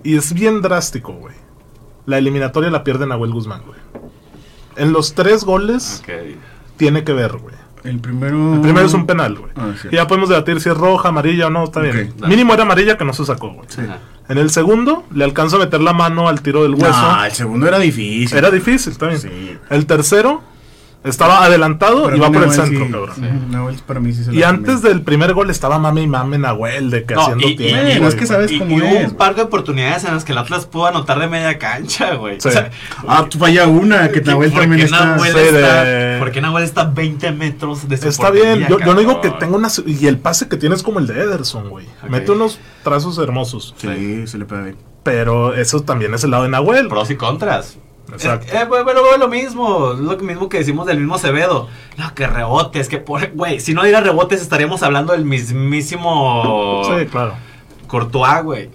[0.03, 1.35] Y es bien drástico, güey.
[2.07, 3.79] La eliminatoria la pierde Nahuel Guzmán, güey.
[4.77, 6.03] En los tres goles
[6.77, 7.55] tiene que ver, güey.
[7.85, 8.55] El primero.
[8.55, 9.51] El primero es un penal, güey.
[9.57, 9.89] Ah, sí.
[9.91, 12.15] Y ya podemos debatir si es roja, amarilla o no, está bien.
[12.27, 13.67] Mínimo era amarilla que no se sacó, güey.
[13.79, 13.99] Ajá.
[14.29, 16.91] En el segundo, le alcanza a meter la mano al tiro del hueso.
[16.91, 18.39] No, el segundo era difícil.
[18.39, 19.21] Era difícil, está bien.
[19.21, 19.59] Sí.
[19.69, 20.43] El tercero,
[21.05, 22.93] estaba adelantado Para y va por el centro, sí.
[22.93, 23.11] cabrón.
[23.11, 24.89] Ujú, Nahuel para mí sí se Y antes comió.
[24.91, 28.07] del primer gol estaba mame y mame Nahuel de que No, haciendo y- y- tiempo.
[28.09, 29.11] Es y- que sabes Y, cómo y hubo es.
[29.11, 32.41] un par de oportunidades en las que el Atlas pudo anotar de media cancha, güey.
[32.41, 32.49] Sí.
[32.49, 32.71] O sea,
[33.09, 35.05] Ah, tú falla una, que Nahuel ¿por también está.
[35.17, 38.79] Nahuel está, de- ¿Por qué Nahuel está a 20 metros de su Está bien, yo,
[38.79, 39.69] yo no digo que tenga una...
[39.87, 41.87] Y el pase que tiene es como el de Ederson, güey.
[42.09, 43.75] Mete unos trazos hermosos.
[43.77, 44.77] Sí, se le pega bien.
[45.03, 46.87] Pero eso también es el lado de Nahuel.
[46.89, 47.77] Pros y contras.
[48.13, 48.53] Exacto.
[48.53, 51.69] Eh, eh, bueno, bueno, lo mismo, lo mismo que decimos del mismo Acevedo.
[51.97, 53.33] No, que rebotes, que por...
[53.33, 57.35] Güey, si no diera rebotes estaríamos hablando del mismísimo Sí, claro.
[57.87, 58.71] Courtois, güey.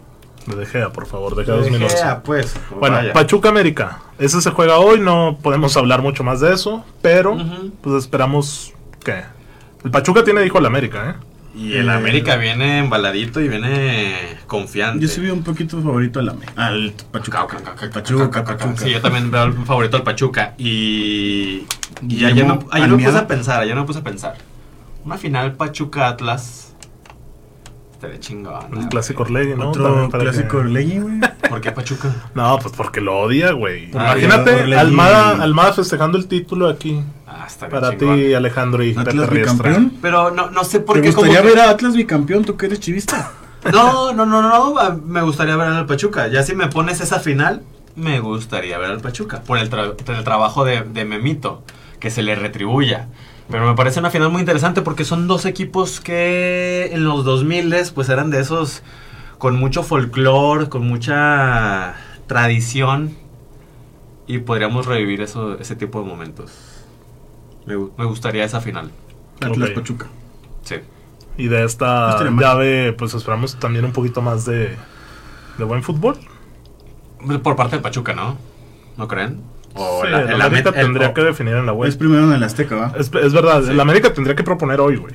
[0.47, 1.97] De Gea, por favor, de Gea 2011.
[1.97, 2.55] Gea, pues.
[2.79, 3.13] Bueno, vaya.
[3.13, 3.99] Pachuca América.
[4.17, 7.37] Ese se juega hoy, no podemos hablar mucho más de eso, pero
[7.81, 9.23] pues esperamos que...
[9.83, 11.26] El Pachuca tiene hijo el América, ¿eh?
[11.57, 14.13] Y el América viene embaladito y viene
[14.45, 14.99] confiante.
[15.01, 17.47] Yo sí vi un poquito favorito al, Ame- al Pachuca.
[17.47, 18.77] Pachuca, Pachuca.
[18.77, 20.53] Sí, yo también veo el favorito al Pachuca.
[20.57, 21.63] Y.
[22.07, 24.35] Y ayer, ayer me puse a pensar, ayer me puse a pensar.
[25.03, 26.66] Una final Pachuca-Atlas.
[27.97, 28.77] Estaría chingón.
[28.77, 29.69] El clásico Orlegui, ¿no?
[29.69, 31.19] Otro para clásico que- Orlegui, güey.
[31.49, 32.13] ¿Por qué Pachuca?
[32.35, 33.85] No, pues porque lo odia, güey.
[33.95, 34.73] Ah, Imagínate Orlegui.
[34.75, 37.01] Almada, Almada festejando el título aquí.
[37.25, 38.17] Ah, estaría Para chingón.
[38.17, 39.93] ti, Alejandro y Atlas bicampeón.
[39.99, 41.13] Pero no, no sé por ¿Te qué.
[41.13, 42.45] como gustaría que- ver a Atlas bicampeón?
[42.45, 43.31] ¿Tú que eres chivista?
[43.71, 46.27] No, no, no, no, no, me gustaría ver al Pachuca.
[46.27, 47.63] Ya si me pones esa final,
[47.95, 49.41] me gustaría ver al Pachuca.
[49.41, 51.63] Por el, tra- el trabajo de, de Memito,
[51.99, 53.09] que se le retribuya.
[53.49, 57.73] Pero me parece una final muy interesante porque son dos equipos que en los 2000
[57.95, 58.83] pues eran de esos
[59.37, 61.95] con mucho folclore, con mucha
[62.27, 63.15] tradición.
[64.29, 66.51] Y podríamos revivir eso, ese tipo de momentos.
[67.65, 68.91] Me, gu- me gustaría esa final.
[69.39, 69.75] Atlas Ok.
[69.75, 70.07] Pachuca.
[70.63, 70.75] Sí.
[71.37, 74.75] Y de esta No llave, pues esperamos también un poquito más de,
[75.57, 76.17] de buen fútbol.
[77.41, 78.37] Por parte del Pachuca, ¿no?
[78.97, 79.41] ¿No creen?
[79.77, 81.87] O Sí, la- el el América el- tendría que definir en la web.
[81.89, 82.93] Es primero en el Azteca, ¿va?
[82.97, 83.71] Es, es verdad, Sí.
[83.71, 85.13] el América tendría que proponer hoy, güey.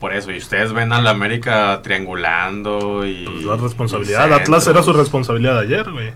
[0.00, 3.24] Por eso, y ustedes ven al América triangulando y.
[3.24, 4.28] Pues la responsabilidad.
[4.28, 6.12] y Atlas era su responsabilidad ayer, güey.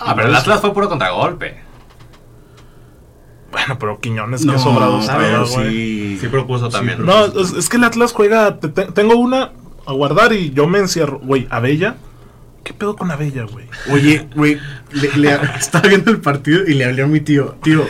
[0.00, 1.60] Ah, pero el Atlas fue puro contragolpe.
[3.50, 4.98] Bueno, pero Quiñones, No, que sobrado
[5.54, 5.70] güey.
[5.70, 6.18] sí.
[6.20, 7.04] Sí propuso también.
[7.04, 8.58] No, es, es que el Atlas juega.
[8.58, 9.52] te- te- tengo una
[9.86, 11.18] a guardar y yo me encierro.
[11.18, 11.96] Güey, Abella.
[12.64, 13.66] ¿Qué pedo con Abella, güey?
[13.92, 14.58] Oye, güey,
[14.92, 17.84] le, le- estaba viendo el partido y le hablé a mi tío, tío,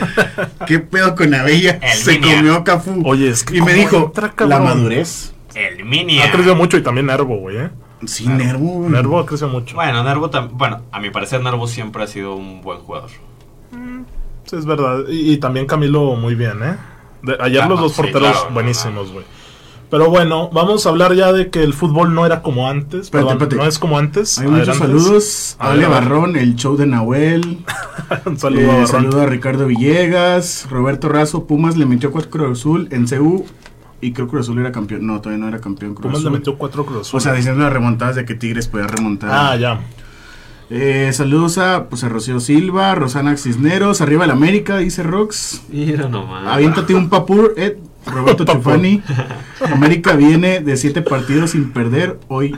[0.65, 1.79] ¿qué pedo con Abella?
[1.81, 2.35] El Se Minia.
[2.37, 3.01] comió a Cafú.
[3.05, 5.33] Oye, es que y me dijo, entra, la madurez.
[5.53, 6.19] El mini.
[6.21, 7.69] Ha crecido mucho y también Nervo, güey, ¿eh?
[8.07, 8.65] Sí, Nervo.
[8.79, 8.89] güey.
[8.89, 9.75] Nervo ha crecido mucho.
[9.75, 13.11] Bueno, Nervo tam- Bueno, a mi parecer, Nervo siempre ha sido un buen jugador.
[14.45, 15.03] Sí, es verdad.
[15.07, 16.75] Y, y también Camilo muy bien, ¿eh?
[17.21, 19.25] De- ayer Ah, los dos sí, porteros claro, buenísimos, güey.
[19.93, 23.01] Pero bueno, vamos a hablar ya de que el fútbol no era como antes.
[23.01, 23.55] Espérate, Perdón, espérate.
[23.57, 24.39] no es como antes.
[24.39, 25.55] Hay muchos saludos.
[25.59, 25.85] A Ale.
[25.85, 27.59] Barrón, el show de Nahuel.
[28.25, 30.65] Un saludo Eh, a saludo a Ricardo Villegas.
[30.71, 33.45] Roberto Razo, Pumas le metió 4 Cruz Azul en CU.
[34.01, 35.05] Y creo que Cruz Azul era campeón.
[35.05, 35.93] No, todavía no era campeón.
[35.93, 36.39] Cruz Pumas le Azul.
[36.39, 37.37] metió cuatro Cruz O sea, Azul.
[37.37, 39.29] diciendo las remontadas de que Tigres podía remontar.
[39.31, 39.79] Ah, ya.
[40.71, 45.61] Eh, saludos a, pues, a Rocío Silva, Rosana Cisneros, arriba el América, dice Rox.
[45.69, 46.47] Mira nomás.
[46.47, 47.73] Aviéntate un papur, Ed.
[48.05, 48.45] Roberto.
[48.53, 49.01] Chufani.
[49.71, 52.19] América viene de siete partidos sin perder.
[52.27, 52.57] Hoy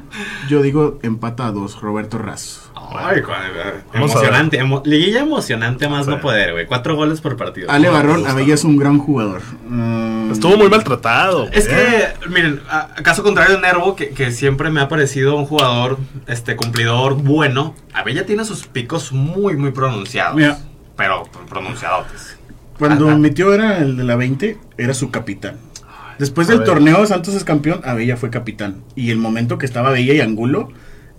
[0.49, 1.79] yo digo empata a dos.
[1.81, 2.61] Roberto Razo.
[2.97, 4.59] Ay, a emocionante.
[4.61, 6.65] emo- liguilla emocionante más no poder, güey.
[6.67, 7.69] Cuatro goles por partido.
[7.71, 8.27] Ale Barrón.
[8.27, 9.41] Abella es un gran jugador.
[9.67, 11.47] Mm, Estuvo muy maltratado.
[11.51, 15.35] Es que, miren, a, a caso contrario de Nervo, que, que siempre me ha parecido
[15.35, 20.35] un jugador este cumplidor bueno, Abella tiene sus picos muy, muy pronunciados.
[20.35, 20.59] Mira.
[20.95, 22.05] Pero pronunciados.
[22.77, 23.17] Cuando Ajá.
[23.17, 25.57] metió era el de la 20, era su capitán.
[26.19, 28.83] Después del torneo Santos es campeón, Abella fue capitán.
[28.95, 30.69] Y el momento que estaba Abella y Angulo,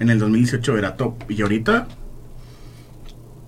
[0.00, 1.30] en el 2018 era top.
[1.30, 1.86] Y ahorita,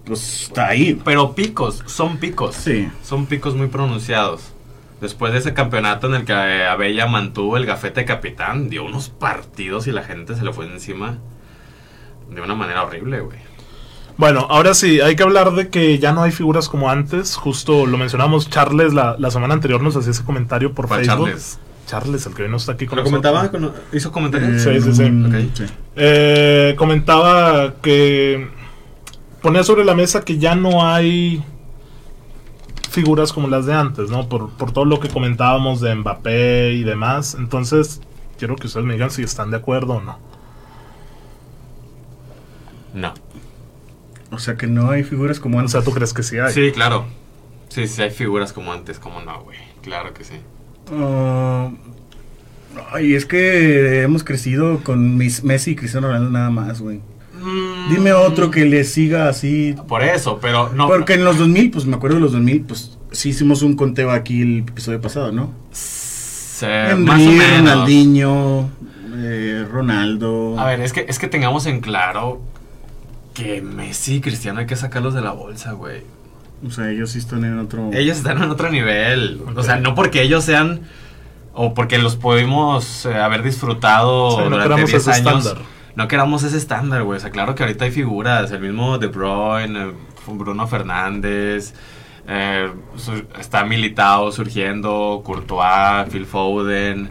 [0.04, 1.00] pues está ahí.
[1.04, 2.54] Pero picos, son picos.
[2.54, 2.88] Sí.
[3.02, 4.52] Son picos muy pronunciados.
[5.00, 9.08] Después de ese campeonato en el que eh, Abella mantuvo el gafete capitán, dio unos
[9.10, 11.18] partidos y la gente se le fue encima
[12.30, 13.38] de una manera horrible, güey.
[14.18, 17.36] Bueno, ahora sí, hay que hablar de que ya no hay figuras como antes.
[17.36, 21.26] Justo lo mencionamos, Charles la, la semana anterior nos hacía ese comentario por ¿Cuál Facebook.
[21.28, 21.58] Charles?
[21.86, 23.48] Charles, el que hoy no está aquí con ¿Lo comentaba?
[23.50, 24.60] Con- ¿Hizo comentarios?
[24.60, 25.10] Sí, sí, sí.
[25.10, 25.34] mm, Ok.
[25.54, 25.64] sí.
[25.96, 28.48] Eh, comentaba que
[29.40, 31.42] ponía sobre la mesa que ya no hay
[32.90, 34.28] figuras como las de antes, ¿no?
[34.28, 37.36] Por, por todo lo que comentábamos de Mbappé y demás.
[37.38, 38.00] Entonces,
[38.36, 40.18] quiero que ustedes me digan si están de acuerdo o no.
[42.94, 43.14] No.
[44.30, 45.72] O sea que no hay figuras como O antes.
[45.72, 46.52] sea, ¿tú crees que sí hay?
[46.52, 47.06] Sí, claro.
[47.68, 49.58] Sí, sí, hay figuras como antes, como no, güey.
[49.82, 50.34] Claro que sí.
[50.92, 51.70] Ah,
[52.92, 57.00] ay, es que hemos crecido con mis Messi y Cristiano Ronaldo nada más, güey.
[57.40, 59.74] Mm, Dime otro que le siga así.
[59.86, 60.88] Por eso, pero no.
[60.88, 64.10] Porque en los 2000, pues me acuerdo de los 2000, pues sí hicimos un conteo
[64.10, 65.52] aquí el episodio pasado, ¿no?
[65.70, 67.70] Más o Henry, menos.
[67.70, 68.70] Ronaldinho,
[69.16, 70.58] eh, Ronaldo.
[70.58, 72.40] A ver, es que, es que tengamos en claro
[73.38, 76.02] que Messi y Cristiano hay que sacarlos de la bolsa, güey.
[76.66, 77.90] O sea, ellos sí están en otro.
[77.92, 79.40] Ellos están en otro nivel.
[79.54, 80.80] O sea, no porque ellos sean.
[81.54, 85.46] O porque los pudimos eh, haber disfrutado no durante queramos 10 ese años.
[85.46, 85.64] estándar.
[85.94, 87.16] No queramos ese estándar, güey.
[87.16, 88.50] O sea, claro que ahorita hay figuras.
[88.50, 89.92] El mismo De Bruyne, eh,
[90.26, 91.74] Bruno Fernández.
[92.26, 92.70] eh,
[93.38, 95.22] está Militao surgiendo.
[95.24, 97.10] Courtois, Phil Foden.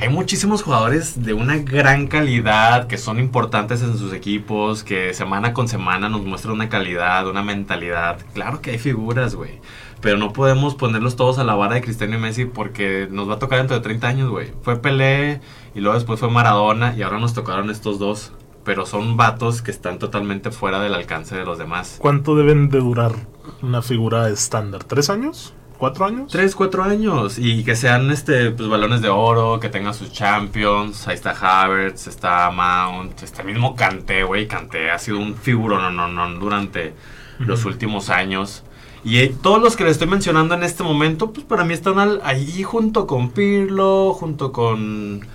[0.00, 5.52] Hay muchísimos jugadores de una gran calidad que son importantes en sus equipos, que semana
[5.52, 8.18] con semana nos muestran una calidad, una mentalidad.
[8.34, 9.60] Claro que hay figuras, güey.
[10.00, 13.34] Pero no podemos ponerlos todos a la vara de Cristiano y Messi porque nos va
[13.34, 14.52] a tocar dentro de 30 años, güey.
[14.62, 15.40] Fue Pelé
[15.74, 18.32] y luego después fue Maradona y ahora nos tocaron estos dos.
[18.64, 21.96] Pero son vatos que están totalmente fuera del alcance de los demás.
[21.98, 23.12] ¿Cuánto deben de durar
[23.62, 24.84] una figura estándar?
[24.84, 25.54] ¿Tres años?
[25.80, 26.30] ¿Cuatro años?
[26.30, 27.38] Tres, cuatro años.
[27.38, 31.08] Y que sean este pues balones de oro, que tengan sus champions.
[31.08, 34.46] Ahí está Havertz, está Mount, está el mismo Kanté, güey.
[34.46, 36.92] Kanté ha sido un figurón no, no, no, durante
[37.38, 38.62] los últimos años.
[39.04, 41.98] Y eh, todos los que les estoy mencionando en este momento, pues para mí están
[41.98, 45.26] al- ahí junto con Pirlo, junto con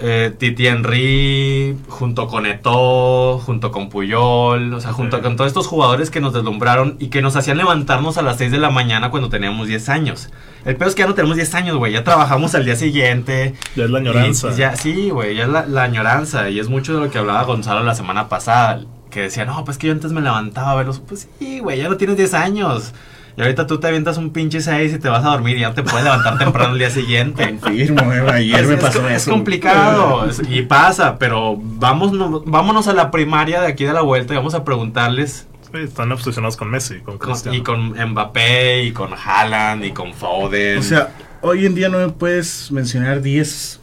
[0.00, 5.66] eh, Titi Henry, junto con Eto'o, junto con Puyol, o sea, junto con todos estos
[5.66, 9.10] jugadores que nos deslumbraron y que nos hacían levantarnos a las 6 de la mañana
[9.10, 10.30] cuando teníamos 10 años.
[10.64, 13.54] El peor es que ya no tenemos 10 años, güey, ya trabajamos al día siguiente.
[13.76, 14.50] Ya es la Y- añoranza.
[14.52, 16.48] y ya, sí, güey, ya es la, la añoranza.
[16.50, 18.80] Y es mucho de lo que hablaba Gonzalo la semana pasada.
[19.10, 21.00] Que decía, no, pues que yo antes me levantaba a verlos.
[21.06, 22.92] Pues sí, güey, ya no tienes 10 años.
[23.36, 25.68] Y ahorita tú te avientas un pinche 6 y te vas a dormir y ya
[25.70, 27.58] no te puedes levantar temprano el día siguiente.
[27.60, 29.30] Confirmo, eh, ayer Es- me pasó es eso.
[29.32, 32.12] complicado es- y pasa, pero vamos,
[32.46, 36.56] vámonos a la primaria de aquí de la vuelta y vamos a preguntarles están obsesionados
[36.56, 37.56] con Messi, con con- Cristiano.
[37.58, 40.78] y con Mbappé y con Haaland y con Foden.
[40.78, 41.08] O sea,
[41.40, 43.80] hoy en día no me puedes mencionar 10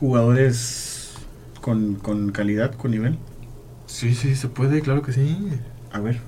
[0.00, 1.12] jugadores
[1.60, 3.16] con, con calidad, con nivel.
[3.86, 5.36] sí, sí, se puede, claro que sí.
[5.92, 6.18] A ver.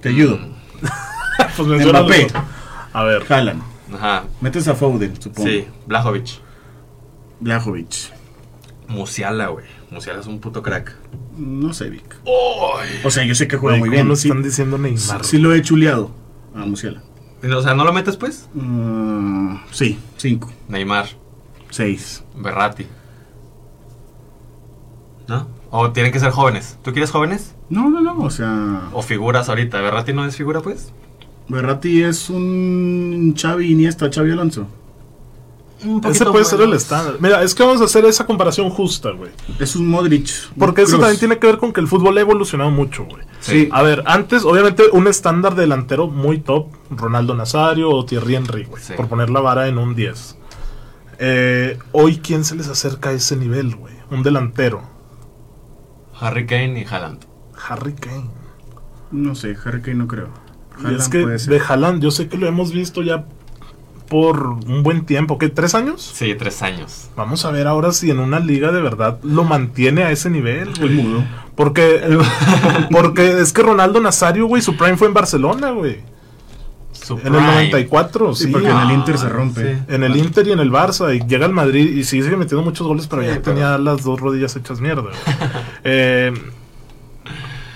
[0.00, 0.40] Te ayudo.
[1.56, 1.86] Pues.
[1.86, 2.26] Mbappé.
[2.92, 3.62] A ver, Haaland.
[3.94, 5.48] Ajá, Metes a Foden, supongo.
[5.48, 6.40] sí, Blajovic.
[7.40, 8.10] Blajovic.
[8.88, 9.66] Musiala, güey.
[9.90, 10.94] Musiala es un puto crack.
[11.36, 12.16] No sé, Vic.
[12.24, 14.08] O sea, yo sé que juega muy ¿cómo bien.
[14.08, 15.24] lo están diciendo Neymar?
[15.24, 16.10] sí lo he chuleado
[16.54, 17.02] a Musiala.
[17.54, 18.48] O sea, ¿no lo metes pues?
[18.54, 21.06] Mm, sí, 5, Neymar,
[21.70, 22.24] 6.
[22.36, 22.86] Berratti.
[25.28, 25.48] ¿No?
[25.70, 26.78] O tienen que ser jóvenes.
[26.82, 27.54] ¿Tú quieres jóvenes?
[27.68, 29.80] No, no, no, o sea, O figuras ahorita.
[29.80, 30.92] ¿Berratti no es figura pues?
[31.48, 34.66] Berratti es un Xavi Iniesta, Xavi Alonso.
[36.08, 37.16] Ese puede ser el estándar.
[37.18, 39.32] Mira, es que vamos a hacer esa comparación justa, güey.
[39.58, 40.28] Es un Modric.
[40.54, 43.24] un Porque eso también tiene que ver con que el fútbol ha evolucionado mucho, güey.
[43.40, 43.68] Sí.
[43.72, 48.80] A ver, antes, obviamente, un estándar delantero muy top, Ronaldo Nazario o Thierry Henry, güey,
[48.80, 48.92] Sí.
[48.96, 50.36] por poner la vara en un 10.
[51.18, 53.94] Eh, hoy, ¿quién se les acerca a ese nivel, güey?
[54.12, 54.82] Un delantero.
[56.20, 57.24] Harry Kane y Haaland.
[57.68, 58.30] Harry Kane.
[59.10, 60.28] No sé, Harry Kane no creo.
[60.90, 63.24] Y es que de Haaland, yo sé que lo hemos visto ya
[64.08, 65.38] por un buen tiempo.
[65.38, 65.48] ¿Qué?
[65.48, 66.02] ¿Tres años?
[66.14, 67.08] Sí, tres años.
[67.16, 70.68] Vamos a ver ahora si en una liga de verdad lo mantiene a ese nivel,
[70.68, 70.90] El güey.
[70.94, 71.24] mudo.
[71.54, 72.18] Porque,
[72.90, 76.00] porque es que Ronaldo Nazario, güey, su prime fue en Barcelona, güey.
[76.92, 77.46] Su En el prime.
[77.46, 78.44] 94, sí.
[78.44, 79.74] Sí, porque en el Ah, Inter se rompe.
[79.76, 79.82] sí.
[79.88, 81.14] En el Inter y en el Barça.
[81.16, 83.78] Y llega al Madrid y sí sigue metiendo muchos goles, pero Sí, ya pero- tenía
[83.78, 85.02] las dos rodillas hechas mierda.
[85.02, 85.14] güey.
[85.84, 86.32] Eh,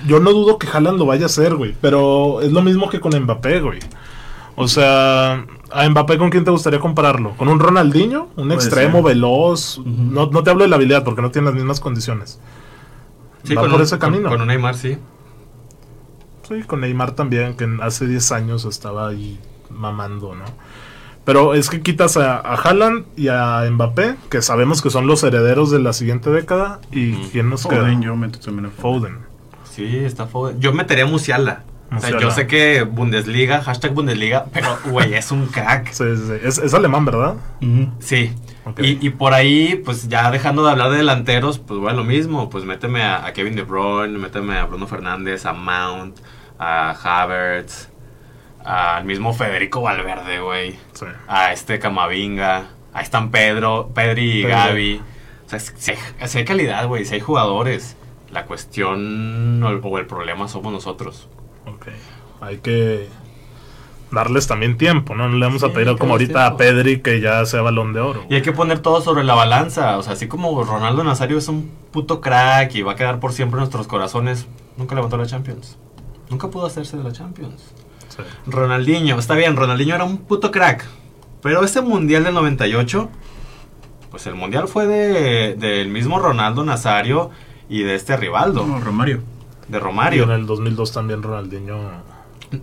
[0.07, 1.75] yo no dudo que Haaland lo vaya a hacer, güey.
[1.81, 3.81] Pero es lo mismo que con Mbappé, güey.
[4.55, 7.33] O sea, a Mbappé con quién te gustaría compararlo?
[7.37, 8.29] ¿Con un Ronaldinho?
[8.37, 9.05] Un Puede extremo ser.
[9.05, 9.81] veloz.
[9.85, 12.40] no, no te hablo de la habilidad porque no tiene las mismas condiciones.
[13.42, 14.29] Sí, Va con por un- ese con- camino.
[14.31, 14.97] Con un Neymar, sí.
[16.49, 19.38] Sí, con Neymar también, que hace 10 años estaba ahí
[19.71, 20.45] mamando, ¿no?
[21.25, 25.25] Pero es que quitas a, a Haaland y a Mbappé, que sabemos que son los
[25.25, 27.29] herederos de la siguiente década, y Ujú.
[27.33, 27.81] ¿quién nos queda?
[27.81, 29.01] Foden, yo meto también a Foden.
[29.01, 29.36] Foden.
[29.77, 30.59] Sí, está Foden.
[30.61, 31.65] Yo metería a Musiala.
[31.95, 35.93] O sea, yo sé que Bundesliga, hashtag Bundesliga, pero, güey, es un crack.
[35.93, 36.33] Sí, sí, sí.
[36.43, 37.35] Es, es alemán, ¿verdad?
[38.01, 38.35] Sí.
[38.79, 42.51] Y, y por ahí, pues ya dejando de hablar de delanteros, pues bueno, lo mismo.
[42.51, 46.19] Pues méteme a, a Kevin De Bruyne, méteme a Bruno Fernández, a Mount,
[46.59, 47.89] a Havertz,
[48.65, 50.73] al mismo Federico Valverde, güey.
[50.93, 51.07] Sí.
[51.29, 54.57] A este Camavinga, ahí están Pedro, Pedri y Pedro.
[54.57, 55.03] Gaby.
[55.47, 57.97] O sea, si hay, si hay calidad, güey, si hay jugadores.
[58.37, 61.27] La cuestión o el, o el problema somos nosotros.
[61.64, 61.87] Ok.
[62.42, 63.09] Hay que
[64.11, 65.27] darles también tiempo, ¿no?
[65.27, 66.57] No le vamos Sí, a pedir como ahorita a.
[66.59, 68.27] Pedri que ya sea balón de oro.
[68.29, 69.96] Y hay que poner todo sobre la balanza.
[69.96, 73.33] O sea, así como Ronaldo Nazario es un puto crack y va a quedar por
[73.33, 74.46] siempre en nuestros corazones,
[74.77, 75.79] nunca levantó la Champions.
[76.29, 77.72] Nunca pudo hacerse de la Champions.
[78.09, 78.22] Sí.
[78.46, 80.85] Ronaldinho, está bien, Ronaldinho era un puto crack.
[81.40, 83.09] Pero ese mundial del 98,
[84.11, 87.31] pues el mundial fue de, del mismo Ronaldo Nazario
[87.68, 89.20] y de este Rivaldo, No, Romario.
[89.68, 90.24] de Y Romario.
[90.24, 91.76] en el 2002 también Ronaldinho.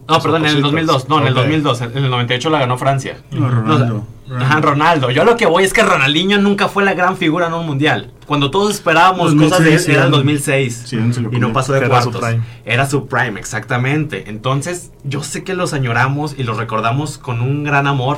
[0.07, 0.61] No, perdón, en el cositas.
[0.61, 1.09] 2002.
[1.09, 1.39] No, en el Ok.
[1.39, 1.81] 2002.
[1.81, 3.17] En el 98 la ganó Francia.
[3.31, 4.07] No, No, Ronaldo.
[4.39, 5.11] Ajá, Ronaldo.
[5.11, 8.11] Yo lo que voy es que Ronaldinho nunca fue la gran figura en un mundial.
[8.25, 10.09] Cuando todos esperábamos 2006, cosas de él, era el Zidane.
[10.11, 10.83] 2006.
[10.87, 12.29] Zidane se lo y no pasó de era su cuartos.
[12.29, 12.43] prime.
[12.63, 14.29] Era su prime, exactamente.
[14.29, 18.17] Entonces, yo sé que los añoramos y los recordamos con un gran amor.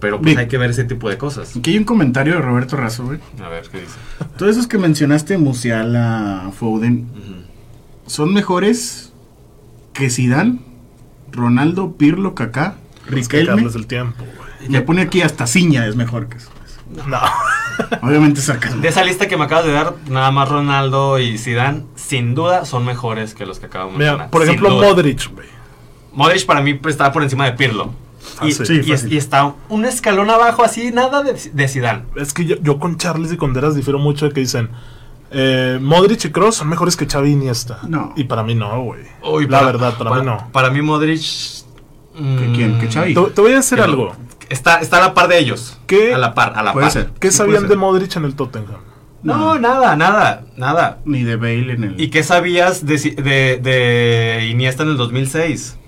[0.00, 1.56] Pero pues hay que ver ese tipo de cosas.
[1.56, 3.18] Aquí hay un comentario de Roberto Razo, güey.
[3.44, 3.94] A ver, ¿qué dice?
[4.38, 7.06] Todos esos que mencionaste, Musiala, Foden,
[8.06, 9.12] son mejores
[9.92, 10.58] que Zidane,
[11.32, 13.62] Ronaldo, Pirlo, Kaká, Riquelme.
[13.62, 14.70] el tiempo, güey.
[14.70, 16.50] Le pone aquí hasta Ciña es mejor que eso.
[17.06, 17.20] No.
[18.02, 18.80] Obviamente sacas.
[18.80, 22.64] De esa lista que me acabas de dar, nada más Ronaldo y Zidane, sin duda,
[22.64, 24.30] son mejores que los que acabamos de Mira, mencionar.
[24.30, 24.70] por ejemplo.
[24.70, 25.46] Modric, güey.
[26.12, 27.92] Modric para mí pues, está por encima de Pirlo.
[28.38, 29.16] Ah, y, sí.
[29.16, 32.04] Está un escalón abajo, así, nada de, de Zidane.
[32.16, 34.70] Es que yo, yo con Charles y con Deras difiero mucho de que dicen
[35.30, 37.78] eh, Modric y Kroos son mejores que Xavi y Iniesta.
[37.88, 38.12] No.
[38.16, 39.02] Y para mí no, güey.
[39.48, 40.48] La para- verdad, para, mí no.
[40.52, 41.20] Para mí Modric...
[42.12, 42.78] ¿Que quién?
[42.78, 43.14] ¿Que Xavi?
[43.14, 44.12] Te, te voy a decir que algo.
[44.50, 45.78] Está, está a la par de ellos.
[45.86, 46.12] ¿Qué?
[46.12, 46.92] A la par, a la Puede par.
[46.92, 47.10] ser.
[47.20, 47.76] ¿Qué Sí, sabían puede de.
[47.76, 48.80] Modric en el Tottenham?
[49.22, 50.98] No, nada, nada, nada.
[51.04, 52.00] Ni de Bale en el.
[52.00, 52.96] ¿Y qué sabías de,
[53.62, 55.78] de Iniesta en el 2006?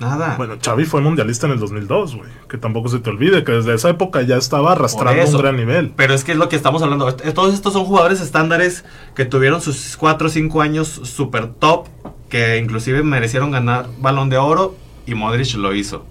[0.00, 0.34] Nada.
[0.36, 2.28] Bueno, Xavi fue mundialista en el 2002, güey.
[2.48, 5.92] Que tampoco se te olvide que desde esa época ya estaba arrastrando un gran nivel.
[5.96, 7.14] Pero es que es lo que estamos hablando.
[7.14, 11.86] Todos estos son jugadores estándares que tuvieron sus 4 o 5 años super top,
[12.28, 14.76] que inclusive merecieron ganar balón de oro
[15.06, 16.06] y Modric lo hizo.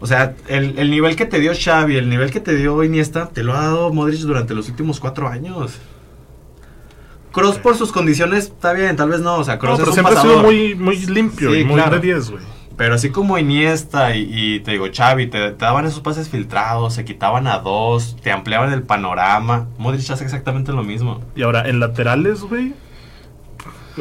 [0.00, 3.28] O sea, el, el nivel que te dio Xavi, el nivel que te dio Iniesta,
[3.28, 5.78] te lo ha dado Modric durante los últimos 4 años.
[7.32, 7.60] Kroos Sí.
[7.62, 10.04] por sus condiciones está bien, tal vez no, o sea, No, Kroos pero es un
[10.04, 11.96] siempre ha sido muy, muy limpio Sí, y muy claro.
[11.96, 12.42] de 10, güey.
[12.76, 16.94] Pero así como Iniesta y, y te digo Xavi, te, te daban esos pases filtrados,
[16.94, 19.66] se quitaban a dos, te ampliaban el panorama.
[19.78, 21.20] Modric hace exactamente lo mismo.
[21.34, 22.74] Y ahora, en laterales, güey.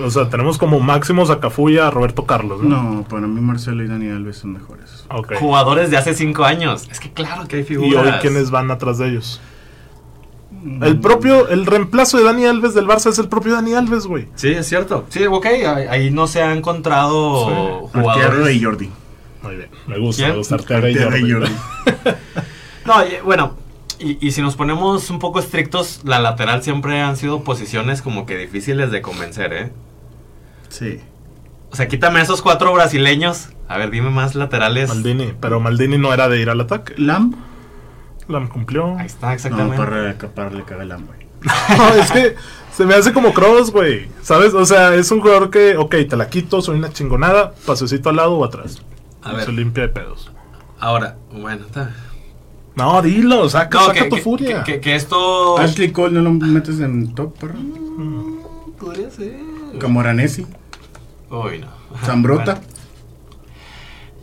[0.03, 2.83] O sea, tenemos como máximos a a Roberto Carlos, ¿no?
[2.83, 5.05] No, para mí Marcelo y Dani Alves son mejores.
[5.09, 5.35] Ok.
[5.39, 6.85] Jugadores de hace cinco años.
[6.91, 7.93] Es que claro que hay figuras.
[7.93, 9.39] Y hoy, ¿quiénes van atrás de ellos?
[10.81, 14.27] El propio, el reemplazo de Dani Alves del Barça es el propio Dani Alves, güey.
[14.35, 15.05] Sí, es cierto.
[15.09, 17.47] Sí, ok, ahí, ahí no se ha encontrado
[17.91, 17.97] Sí.
[17.99, 18.55] Arteaga jugadores.
[18.55, 18.89] y Jordi.
[19.43, 20.31] Muy bien, me gusta, ¿Quién?
[20.31, 21.31] me gusta Arteaga y Jordi.
[21.31, 21.51] Jordi.
[22.85, 23.55] No, y- bueno,
[23.99, 28.25] y, y si nos ponemos un poco estrictos, la lateral siempre han sido posiciones como
[28.25, 29.71] que difíciles de convencer, ¿eh?
[30.69, 30.99] Sí.
[31.71, 33.49] O sea, quítame esos cuatro brasileños.
[33.67, 34.89] A ver, dime más laterales.
[34.89, 36.93] Maldini, pero Maldini no era de ir al ataque.
[36.97, 37.35] Lam.
[38.27, 38.97] La cumplió.
[38.97, 39.77] Ahí está, No, exactamente.
[39.77, 41.19] para acaparle caga Lam, güey.
[41.77, 42.35] No, es que
[42.75, 44.07] se me hace como Cross, güey.
[44.21, 44.53] ¿Sabes?
[44.53, 48.15] O sea, es un jugador que, ok, te la quito, soy una chingonada, pasecito al
[48.15, 48.81] lado o atrás.
[49.21, 49.45] A ver.
[49.45, 50.31] Se limpia de pedos.
[50.79, 51.93] Ahora, bueno, está.
[52.75, 54.63] No, dilo, saca, No, saca que, tu que- furia.
[54.63, 55.57] que- que esto.
[55.57, 57.53] Ashley Cole no lo metes en top, perro.
[58.79, 59.35] Podría ser.
[59.79, 60.45] Camoranesi.
[61.29, 61.67] Uy, no.
[62.05, 62.55] Zambrota.
[62.55, 62.67] Bueno,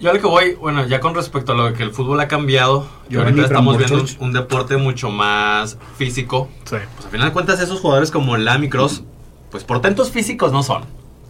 [0.03, 2.27] yo a lo que voy, bueno, ya con respecto a lo que el fútbol ha
[2.27, 6.49] cambiado, y Giovanni ahorita estamos viendo un, deporte mucho más físico.
[6.65, 6.77] Sí.
[6.95, 9.05] Pues al final de cuentas, esos jugadores como Lam y Cross,
[9.53, 10.83] pues portentos físicos no son.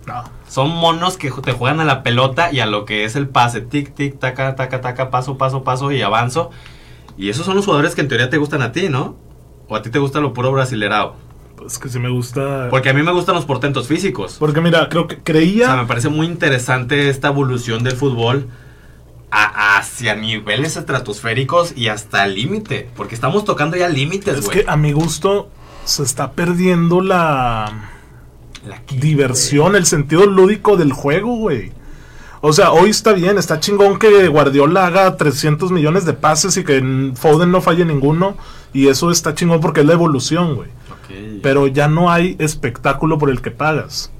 [0.07, 0.25] No.
[0.49, 3.61] Son monos que te juegan a la pelota y a lo que es el pase.
[3.61, 6.51] Tic, tic, taca, taca, taca, paso, paso, paso y avanzo.
[7.19, 9.17] Y esos son los jugadores que en teoría te gustan a ti, ¿no?
[9.69, 11.15] O a ti te gusta lo puro brasilerado.
[11.63, 12.69] Pues que sí me gusta.
[12.71, 14.37] Porque a mí me gustan los portentos físicos.
[14.39, 15.77] Porque mira, creo que O sea, creía.
[15.77, 18.49] me parece muy interesante esta evolución del fútbol
[19.31, 22.89] a- hacia niveles estratosféricos y hasta el límite.
[22.97, 24.65] Porque estamos tocando ya límites, Es güey.
[24.65, 25.49] que a mi gusto
[25.85, 27.89] se está perdiendo la
[28.67, 31.73] La- diversión, el sentido lúdico del juego, güey.
[32.45, 36.65] O sea, hoy está bien, está chingón que Guardiola haga 300 millones de pases y
[36.65, 38.37] que Foden no falle ninguno.
[38.75, 40.69] Y eso está chingón porque es la evolución, güey.
[41.43, 44.11] Pero ya no hay espectáculo por el que pagas.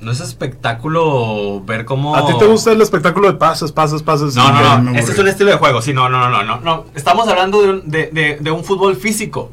[0.00, 2.14] no es espectáculo ver cómo.
[2.14, 4.34] ¿A ti te gusta el espectáculo de pases, pases, pases?
[4.36, 4.98] No, no, no.
[4.98, 5.82] Este es un estilo de juego.
[5.82, 6.84] Sí, no, no, no, no, no.
[6.94, 9.50] Estamos hablando de un, de, de- de un fútbol físico.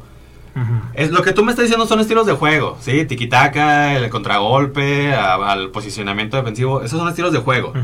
[0.94, 3.04] Es, lo que tú me estás diciendo son estilos de juego, ¿sí?
[3.04, 6.80] Tiki-taka, el contragolpe, a- al posicionamiento defensivo.
[6.80, 7.74] Esos son estilos de juego.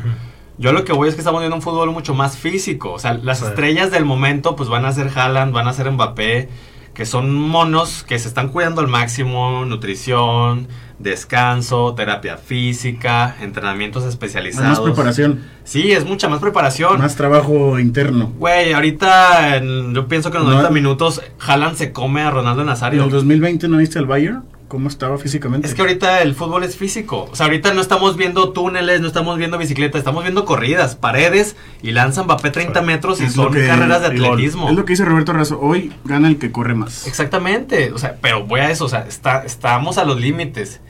[0.56, 2.92] Yo lo que voy es que estamos viendo un fútbol mucho más físico.
[2.92, 3.44] O sea, las Sí.
[3.46, 6.48] estrellas del momento pues van a ser Haaland, van a ser Mbappé,
[6.94, 14.68] que son monos que se están cuidando al máximo, nutrición, descanso, terapia física, entrenamientos especializados.
[14.68, 16.98] Más preparación, Sí, es mucha más preparación.
[16.98, 18.32] más trabajo interno.
[18.38, 20.56] Güey, ahorita en- yo pienso que en los No.
[20.58, 23.04] 90 minutos Haaland se come a Ronaldo ¿En Nazario.
[23.04, 24.44] el 2020 no viste al Bayern?
[24.72, 25.68] ¿Cómo estaba físicamente?
[25.68, 27.28] Es que ahorita el fútbol es físico.
[27.30, 31.56] O sea, ahorita no estamos viendo túneles, no estamos viendo bicicletas, estamos viendo corridas, paredes
[31.82, 34.70] y lanzan Mbappé 30 metros y Es son que- carreras de atletismo.
[34.70, 35.60] Es lo que dice Roberto Razo.
[35.60, 37.06] Hoy gana el que corre más.
[37.06, 37.92] Exactamente.
[37.92, 38.86] O sea, pero voy a eso.
[38.86, 40.80] O sea, está, estamos a los límites.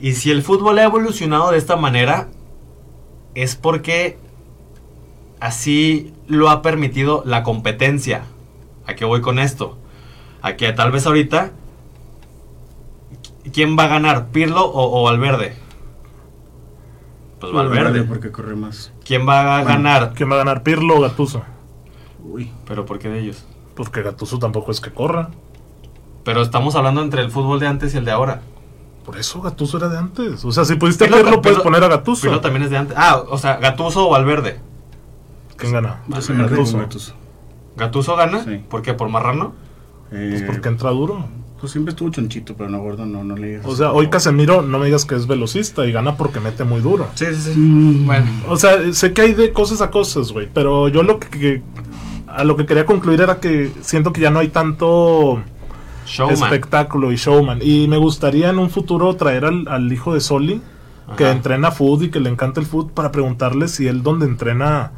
[0.00, 2.28] Y si el fútbol ha evolucionado de esta manera,
[3.34, 4.16] es porque
[5.38, 8.22] así lo ha permitido la competencia.
[8.86, 9.76] ¿A qué voy con esto?
[10.40, 11.50] A que tal vez ahorita,
[13.52, 14.28] ¿quién va a ganar?
[14.28, 15.54] ¿Pirlo o, o Valverde?
[17.40, 18.02] Pues Valverde.
[18.02, 18.92] Porque corre más.
[19.04, 19.68] ¿Quién va a Bueno.
[19.76, 20.12] ganar?
[20.14, 21.42] ¿Quién va a ganar, Pirlo o Gatuso?
[22.24, 22.50] Uy.
[22.66, 23.44] Pero ¿por qué de ellos?
[23.74, 25.30] Porque Gatuso tampoco es que corra.
[26.24, 28.42] Pero estamos hablando entre el fútbol de antes y el de ahora.
[29.04, 30.44] Por eso Gatuso era de antes.
[30.44, 32.22] O sea, si pudiste Pirlo- Pirlo, puedes poner a Gatuso.
[32.22, 32.96] Pirlo también es de antes.
[32.98, 34.60] Ah, o sea, Gatuso o Valverde.
[35.56, 36.02] ¿Quién gana?
[36.08, 37.14] Gattuso.
[37.76, 38.44] ¿Gatuso gana?
[38.44, 38.64] Sí.
[38.68, 38.94] ¿Por qué?
[38.94, 39.54] ¿Por marrano?
[40.10, 41.24] Pues Eh, porque entra duro.
[41.60, 43.66] Pues siempre estuvo chonchito, pero no gordo, no, no le digas.
[43.66, 46.80] O sea, hoy Casemiro no me digas que es velocista y gana porque mete muy
[46.80, 47.08] duro.
[47.14, 47.58] Sí, sí, sí.
[47.58, 50.48] Mm, Bueno, O sea, sé que hay de cosas a cosas, güey.
[50.52, 51.62] Pero yo lo que, que-
[52.28, 55.40] a lo que quería concluir era que siento que ya no hay tanto
[56.06, 56.34] showman.
[56.34, 57.58] espectáculo y showman.
[57.62, 60.60] Y me gustaría en un futuro traer al, al hijo de Soli,
[61.16, 64.92] que entrena food y que le encanta el food, para preguntarle si él donde entrena,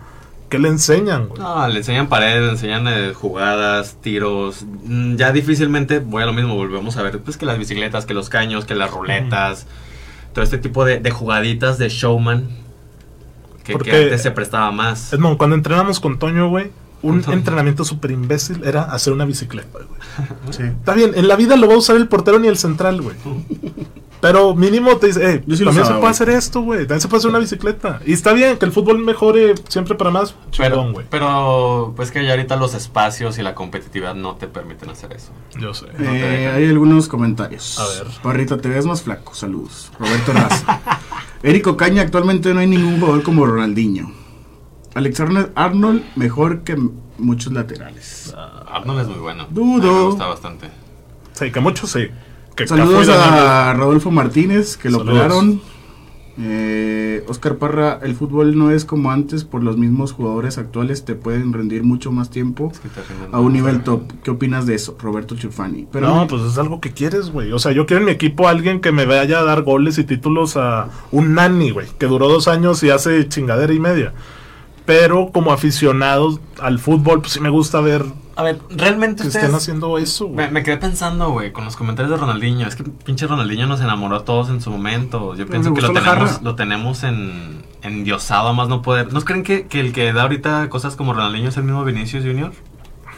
[0.51, 1.41] ¿qué le enseñan, güey?
[1.41, 4.67] No, le enseñan paredes, le enseñan eh, jugadas, tiros.
[4.85, 8.13] Mm, Ya difícilmente, voy a lo mismo, volvemos a ver, pues que las bicicletas, que
[8.13, 9.67] los caños, que las ruletas,
[10.35, 12.49] todo este tipo de, de jugaditas de showman
[13.59, 15.13] que, que Porque- antes se prestaba más.
[15.13, 16.71] Edmond, cuando entrenamos con Toño, güey,
[17.03, 20.01] un entrenamiento súper imbécil era hacer una bicicleta, güey.
[20.51, 20.65] sí.
[20.65, 23.17] Está bien, en la vida lo va a usar el portero ni el central, güey.
[24.21, 26.81] Pero mínimo te dice, eh, Yo sí lo también se puede hacer esto, güey.
[26.81, 28.01] También se puede hacer una bicicleta.
[28.05, 30.35] Y está bien que el fútbol mejore siempre para más.
[30.57, 31.07] Pero, Chingón, güey.
[31.09, 35.31] pero, pues que ya ahorita los espacios y la competitividad no te permiten hacer eso.
[35.59, 35.87] Yo sé.
[35.99, 37.79] Eh, hay algunos comentarios.
[37.79, 38.13] A ver.
[38.23, 39.35] Parrita, te ves más flaco.
[39.35, 39.91] Saludos.
[39.99, 40.81] Roberto Raza.
[41.43, 44.13] Érico Caña, actualmente no hay ningún jugador como Ronaldinho.
[44.95, 46.77] Alexander Arnold, mejor que
[47.17, 48.35] muchos laterales.
[48.71, 49.47] Arnold es muy bueno.
[49.51, 49.89] Dudo.
[49.89, 50.69] A mí Me gusta bastante.
[51.33, 52.09] Sí, que muchos sí.
[52.57, 55.19] Que Saludos a Rodolfo Martínez, que lo Saludos.
[55.19, 55.61] operaron.
[56.43, 61.15] Eh, Oscar Parra, el fútbol no es como antes, por los mismos jugadores actuales te
[61.15, 62.89] pueden rendir mucho más tiempo Es que
[63.31, 64.03] a un nivel top.
[64.23, 65.87] ¿Qué opinas de eso, Roberto Chufani?
[65.93, 67.53] Pero no, pues es algo que quieres, güey.
[67.53, 69.99] O sea, yo quiero en mi equipo a alguien que me vaya a dar goles
[69.99, 74.15] y títulos a un nani, güey, que duró dos años y hace chingadera y media.
[74.87, 78.05] Pero como aficionado al fútbol, pues sí me gusta ver
[78.37, 79.45] A ver, realmente que ustedes...
[79.45, 80.47] estén haciendo eso, güey.
[80.47, 82.67] Me, me quedé pensando, güey, con los comentarios de Ronaldinho.
[82.67, 85.35] Es que pinche Ronaldinho nos enamoró a todos en su momento.
[85.35, 89.13] Yo pienso que lo tenemos, lo tenemos en, endiosado a más no poder.
[89.13, 92.25] ¿No creen que, que el que da ahorita cosas como Ronaldinho es el mismo Vinicius
[92.25, 92.53] Junior?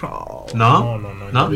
[0.03, 0.99] No, ¿No?
[0.99, 1.51] no, no,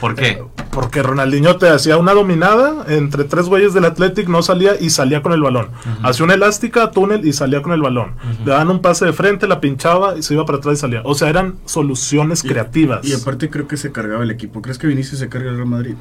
[0.00, 0.42] ¿Por qué?
[0.70, 5.22] Porque Ronaldinho te hacía una dominada entre tres güeyes del Athletic, no salía y salía
[5.22, 5.68] con el balón.
[6.02, 8.14] Hacía una elástica, túnel y salía con el balón.
[8.44, 11.02] Le daban un pase de frente, la pinchaba y se iba para atrás y salía.
[11.04, 13.04] O sea, eran soluciones Y- creativas.
[13.04, 14.62] Y aparte creo que se cargaba el equipo.
[14.62, 15.94] ¿Crees que Vinicius se carga el Real Madrid?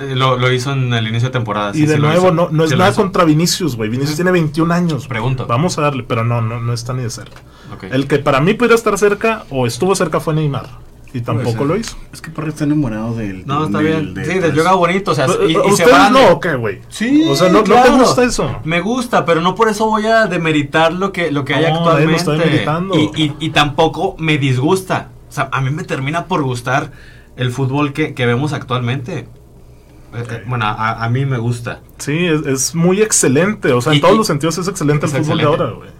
[0.00, 1.70] Eh, lo, lo hizo en el inicio de temporada.
[1.74, 3.02] y sí, de sí nuevo, no, no es nada hizo.
[3.02, 3.88] contra Vinicius, güey.
[3.90, 5.08] Vinicius tiene 21 años.
[5.08, 5.46] Pregunto.
[5.46, 7.40] Vamos a darle, pero no, no, no está ni de cerca.
[7.90, 10.68] El que para mí pudiera estar cerca o estuvo cerca fue Neymar.
[11.14, 11.96] Y tampoco lo hizo.
[12.12, 13.46] Es que Parra está enamorado del.
[13.46, 14.14] No, está del- bien.
[14.14, 15.12] de- sí, del yoga bonito.
[15.12, 16.80] O sea, y, y se ¿Ustedes van no o qué, güey?
[16.88, 18.56] Sí, O sea, ¿no, ¿no te gusta eso?
[18.64, 21.68] Me gusta, pero no por eso voy a demeritar lo que, lo que hay No,
[21.68, 22.16] nadie lo actualmente.
[22.18, 22.94] está demeritando.
[22.98, 25.08] Y, y- y tampoco me disgusta.
[25.30, 26.92] O sea, a mí me termina por gustar
[27.36, 29.28] el fútbol que, que vemos actualmente.
[30.14, 31.80] Eh, eh, bueno, a, a mí me gusta.
[31.98, 33.72] Sí, es, es muy excelente.
[33.72, 35.62] O sea, en todos y- los sentidos es excelente es el fútbol excelente.
[35.64, 35.90] de ahora, güey.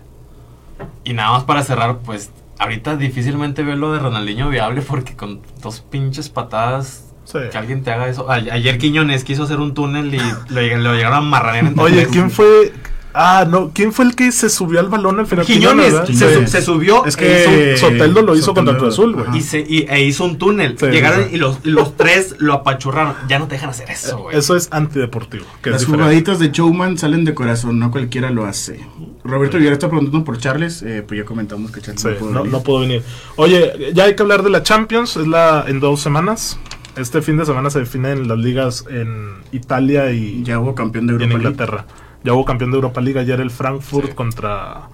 [1.04, 5.40] Y nada más para cerrar, pues ahorita difícilmente veo lo de Ronaldinho viable porque con
[5.62, 7.38] dos pinches patadas Sí.
[7.52, 8.30] que alguien te haga eso.
[8.30, 12.06] Ayer Quiñones quiso hacer un túnel y lo, lleg- lo llegaron a amarrar en Oye.
[12.10, 12.72] ¿quién fue?
[13.14, 13.70] Ah, no.
[13.74, 15.44] ¿Quién fue el que se subió al balón al final?
[15.46, 16.50] Quiñones se, Quiñones.
[16.50, 19.38] su- se subió Es e que- hizo- Soteldo lo hizo contra Soteldo, Cruz Azul, güey.
[19.38, 20.76] y, se- y- e hizo un túnel.
[20.78, 23.14] Sí, Llegaron sí, y los, los tres lo apachurraron.
[23.28, 24.36] Ya no te dejan hacer eso, güey.
[24.36, 25.44] Eso es antideportivo.
[25.62, 28.80] Que Las es jugaditas de Showman salen de corazón, no cualquiera lo hace.
[29.24, 32.30] Roberto Villar está preguntando por Charles, eh, pues ya comentamos que Charles Sí, no pudo
[32.30, 32.52] no, venir.
[32.52, 33.02] no pudo venir.
[33.36, 35.16] Oye, ya hay que hablar de la Champions.
[35.16, 36.58] Es la en dos semanas.
[36.96, 41.14] Este fin de semana se definen las ligas en Italia y, Ya hubo campeón de
[41.14, 41.86] en Europa League, Inglaterra.
[42.24, 44.14] Ya hubo campeón de Europa League ayer el Frankfurt Sí.
[44.14, 44.88] contra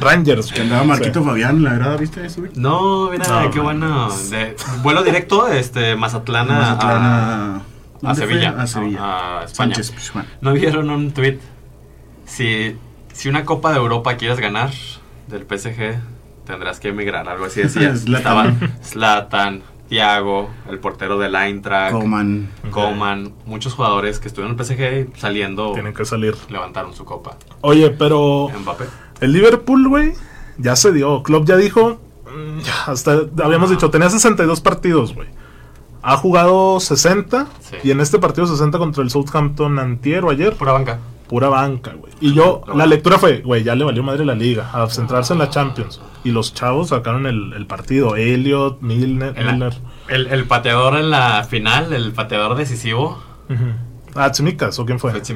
[0.00, 0.52] Rangers.
[0.52, 1.26] Que andaba Marquito Sí.
[1.26, 2.42] Fabián, la verdad, ¿viste eso?
[2.56, 3.64] No, mira, No, qué man.
[3.80, 4.08] bueno.
[4.30, 7.62] De, vuelo directo, este, Mazatlán, a- Mazatlán a, a, a
[8.00, 8.26] ¿dónde fue?
[8.26, 8.54] Sevilla.
[8.58, 8.98] A Sevilla.
[9.40, 9.74] A, España.
[9.74, 10.26] Sánchez Pizjuán.
[10.40, 11.38] ¿No vieron un tweet?
[12.26, 12.76] Si,
[13.12, 14.70] si una Copa de Europa quieres ganar
[15.28, 16.00] del PSG,
[16.46, 17.28] tendrás que emigrar.
[17.28, 17.94] Algo así decía.
[18.82, 19.62] Zlatan.
[19.94, 22.50] Thiago, el portero del Eintracht, Coman.
[22.72, 26.34] Coman, muchos jugadores que estuvieron en el PSG saliendo, Tienen que salir.
[26.48, 27.36] levantaron su copa.
[27.60, 28.86] Oye, pero Mbappé.
[29.20, 30.12] el Liverpool, güey,
[30.58, 31.22] ya se dio.
[31.22, 32.00] Klopp ya dijo.
[32.26, 35.28] mm, ya, hasta habíamos dicho, tenía 62 partidos, güey.
[36.02, 37.76] Ha jugado 60 Sí.
[37.84, 40.54] y en este partido 60 contra el Southampton antier o ayer.
[40.56, 40.98] Pura banca.
[41.28, 42.12] Pura banca, güey.
[42.20, 45.38] Y yo, la lectura fue, güey, ya le valió madre la liga, a centrarse en
[45.38, 46.00] la Champions.
[46.22, 48.16] Y los chavos sacaron el, el partido.
[48.16, 49.32] Elliot, Milner.
[49.38, 49.72] El, Milner.
[50.08, 53.64] el, el pateador en la final, el pateador decisivo, Ujú.
[54.14, 55.10] Ah, Tsimikas, ¿o quién fue?
[55.12, 55.24] fue.
[55.24, 55.34] Sí.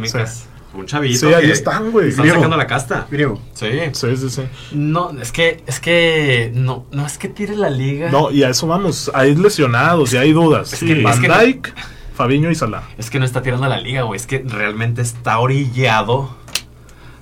[0.74, 1.18] Un chavito.
[1.18, 2.10] Sí, ahí que están, güey.
[2.10, 2.36] Están Griego.
[2.40, 3.06] sacando la casta.
[3.10, 3.40] Griego.
[3.54, 3.66] Sí.
[3.92, 4.42] Sí, sí, sí.
[4.72, 8.10] No, es que, es que, no, no es que tire la liga.
[8.10, 9.10] No, y a eso vamos.
[9.14, 10.72] Hay lesionados y hay dudas.
[10.74, 11.74] Es que- Van es que no- Dijk,
[12.18, 12.82] Fabiño y Salah.
[12.98, 14.18] Es que no está tirando la liga, güey.
[14.18, 16.36] Es que realmente está orillado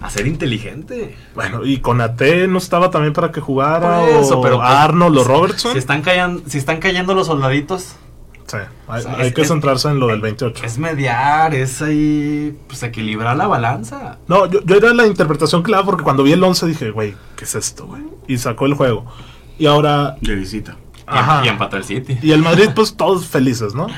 [0.00, 1.16] a ser inteligente.
[1.34, 4.00] Bueno, y con AT no estaba también para que jugara.
[4.00, 5.72] Por eso, o pero pues, Arnold o Robertson.
[5.72, 7.96] Si están, cayendo, si están cayendo los soldaditos,
[8.48, 10.64] Sí, hay, O sea, hay es- que es- centrarse en lo del 28.
[10.64, 14.18] es mediar, es ahí, pues equilibrar la balanza.
[14.28, 17.42] No, yo, yo era la interpretación clara porque cuando vi el 11 dije, güey, ¿qué
[17.44, 18.02] es esto, güey?
[18.28, 19.04] Y sacó el juego.
[19.58, 20.76] Y ahora, De visita.
[20.98, 21.42] Y, Ajá.
[21.44, 22.18] y empató el City.
[22.22, 23.88] y el Madrid, pues todos felices, ¿no?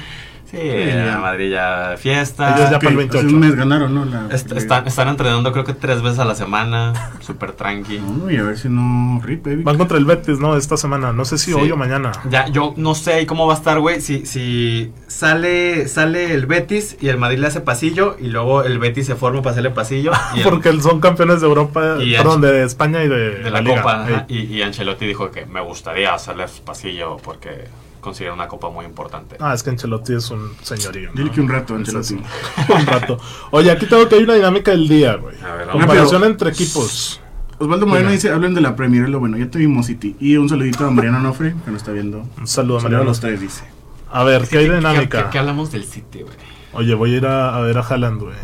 [0.50, 2.56] Sí, la Madrid ya fiesta.
[2.56, 3.26] Ellos ya para el hace 28.
[3.28, 4.04] un mes ganaron, ¿no?
[4.06, 7.98] La- Est- están, están entrenando creo que tres veces a la semana, súper tranqui.
[7.98, 9.20] No, y a ver si no...
[9.22, 9.62] Rip, baby.
[9.62, 10.56] Van contra el Betis, ¿no?
[10.56, 11.12] Esta semana.
[11.12, 11.52] No sé si Sí.
[11.52, 12.12] hoy o mañana.
[12.30, 14.00] Ya, yo no sé ahí cómo va a estar, güey.
[14.00, 18.78] Si, si sale, sale el Betis y el Madrid le hace pasillo y luego el
[18.78, 20.12] Betis se forma para hacerle pasillo.
[20.34, 23.60] Y el- Porque son campeones de Europa, Y perdón, de España y de, de la,
[23.60, 23.82] Liga.
[23.82, 24.24] Copa.
[24.28, 27.64] Y, y Ancelotti dijo que me gustaría hacerles pasillo porque
[28.08, 29.36] considera una copa muy importante.
[29.40, 31.10] Ah, es que Ancelotti es un señorío.
[31.10, 31.14] ¿no?
[31.16, 32.14] Dile que un rato, Ancelotti.
[32.68, 33.18] un rato.
[33.50, 35.36] Oye, aquí tengo que hay una dinámica del día, güey.
[35.42, 35.68] A ver.
[35.68, 37.20] Comparación pero- entre equipos.
[37.60, 40.16] Osvaldo Moreno dice, hablen de la Premier, es lo bueno, ya tuvimos City.
[40.20, 42.24] Y un saludito a Mariano Nofre, que nos está viendo.
[42.38, 43.04] Un saludo, a Mariano.
[43.04, 43.64] los tres, dice.
[44.12, 45.24] A ver, ¿qué hay de ¿Qué- dinámica?
[45.24, 46.34] ¿Qué, qué hablamos del City, güey?
[46.72, 48.34] Oye, voy a ir a, a ver a Haaland, güey.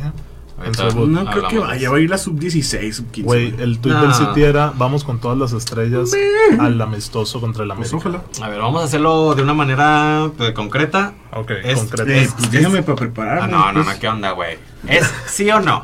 [0.56, 3.22] No creo que vaya, va a ir la sub-16, sub-15.
[3.24, 4.02] Güey, el tweet No.
[4.02, 6.12] del City era vamos con todas las estrellas
[6.58, 7.96] al amistoso contra el Pues América.
[8.30, 8.46] ojalá.
[8.46, 11.14] A ver, vamos a hacerlo de una manera pues, concreta.
[11.32, 12.10] Ok, Es- concreto.
[12.10, 13.42] Eh, Es- pues es- déjame para prepararme.
[13.42, 13.94] Ah, no, no, pues.
[13.96, 14.58] no, ¿qué onda, güey?
[14.86, 15.82] ¿Es sí o no?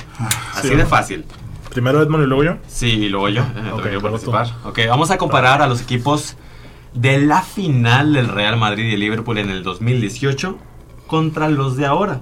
[0.55, 1.25] Así Sí o de fácil.
[1.71, 2.57] Primero Edmond y luego yo.
[2.69, 3.43] Sí, y luego yo.
[3.43, 4.49] eh, Ok, participar.
[4.89, 6.37] Vamos a comparar a los equipos
[6.95, 10.59] de la final del Real Madrid y el Liverpool en el 2018
[11.07, 12.21] contra los de ahora.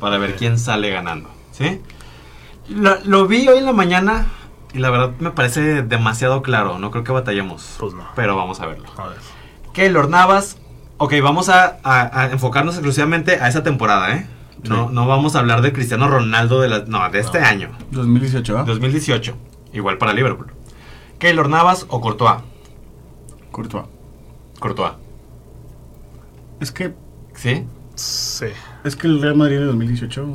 [0.00, 1.28] Para ver quién sale ganando.
[1.58, 1.80] ¿Sí?
[2.70, 4.26] Lo, lo vi hoy en la mañana
[4.72, 6.78] y la verdad me parece demasiado claro.
[6.78, 7.76] No creo que batallemos.
[7.80, 8.06] Pues no.
[8.14, 8.86] Pero vamos a verlo.
[8.96, 9.18] A ver.
[9.72, 10.58] Keylor Navas.
[10.98, 14.26] Ok, vamos a, a- a enfocarnos exclusivamente a esa temporada, ¿eh?
[14.68, 14.94] No, Sí.
[14.94, 17.46] no vamos a hablar de Cristiano Ronaldo de la, no, de este No.
[17.46, 17.70] año.
[17.92, 18.64] 2018, ¿ah?
[18.64, 19.36] 2018.
[19.72, 20.52] Igual para Liverpool.
[21.20, 22.42] Keylor Navas o Courtois.
[23.52, 23.84] Courtois.
[24.58, 24.92] Courtois.
[26.60, 26.92] Es que,
[27.34, 27.64] ¿Sí?
[27.94, 28.46] Sí.
[28.84, 30.26] es que el Real Madrid de 2018...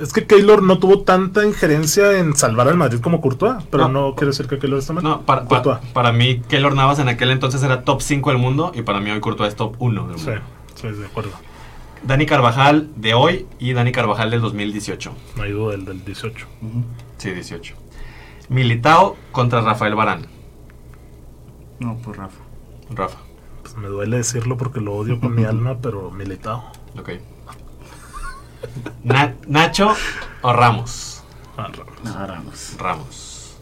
[0.00, 4.08] Es que Keylor no tuvo tanta injerencia en salvar al Madrid como Courtois, pero No.
[4.10, 5.02] no, quiere decir que Keylor está mal.
[5.02, 5.78] No, para, Courtois.
[5.78, 9.00] para, para mí Keylor Navas en aquel entonces era top 5 del mundo y para
[9.00, 10.42] mí hoy Courtois es top 1 del Sí, mundo.
[10.74, 11.30] sí, de acuerdo.
[12.02, 15.12] Dani Carvajal de hoy y Dani Carvajal del 2018.
[15.36, 16.46] No hay duda del del 18.
[16.62, 16.84] Ujú.
[17.16, 17.74] Sí, 18.
[18.48, 20.26] Militao contra Rafael Barán.
[21.80, 22.38] No, pues Rafa.
[22.90, 23.18] Rafa.
[23.62, 26.64] Pues me duele decirlo porque lo odio con mi alma, pero militado.
[26.98, 27.10] Ok.
[29.04, 29.94] Na- Nacho
[30.42, 31.22] o Ramos.
[31.56, 32.02] Ah, Ramos.
[32.04, 32.74] No, Ramos.
[32.78, 33.56] Ramos.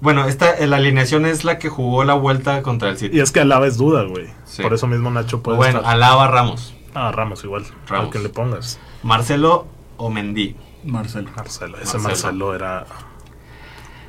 [0.00, 3.18] Bueno, esta, la alineación es la que jugó la vuelta contra el City.
[3.18, 4.28] Y es que Alaba es duda, güey.
[4.46, 4.62] Sí.
[4.62, 5.92] Por eso mismo Nacho puede bueno, estar.
[5.94, 6.74] Alaba Ramos.
[6.94, 7.64] Ah, Ramos igual.
[7.86, 8.06] Ramos.
[8.06, 8.78] Al que le pongas.
[9.02, 9.66] Marcelo
[9.98, 10.56] o Mendy.
[10.84, 11.30] Marcelo.
[11.36, 11.76] Marcelo.
[11.76, 12.02] Ese Marcelo.
[12.02, 12.86] Marcelo, era.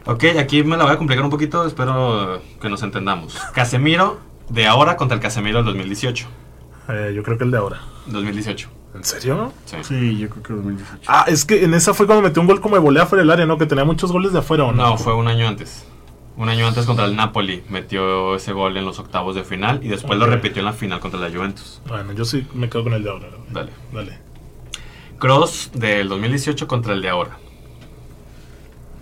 [0.06, 3.38] Ok, aquí me la voy a complicar un poquito, espero que nos entendamos.
[3.54, 4.20] Casemiro
[4.50, 6.28] de ahora contra el Casemiro del 2018.
[6.90, 7.82] Eh, yo creo que el de ahora.
[8.08, 8.70] 2018.
[8.94, 9.54] ¿En serio?
[9.66, 9.78] Sí.
[9.84, 11.04] Sí, yo creo que 2018.
[11.08, 13.32] Ah, es que en esa fue cuando metió un gol como de volea fuera del
[13.32, 13.58] área, ¿no?
[13.58, 14.84] Que tenía muchos goles de afuera, ¿o no?
[14.84, 15.86] No, fue un año antes.
[16.38, 19.90] Un año antes contra el Napoli metió ese gol en los octavos de final y
[19.90, 21.82] después lo repitió en la final contra la Juventus.
[21.88, 23.28] Bueno, yo sí me quedo con el de ahora.
[23.50, 23.72] Dale.
[23.94, 24.20] Dale.
[25.20, 27.38] Cross del 2018 contra el de ahora.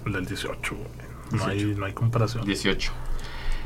[0.06, 0.90] El del 18, güey.
[1.32, 2.44] No hay, no hay comparación.
[2.46, 2.92] 18.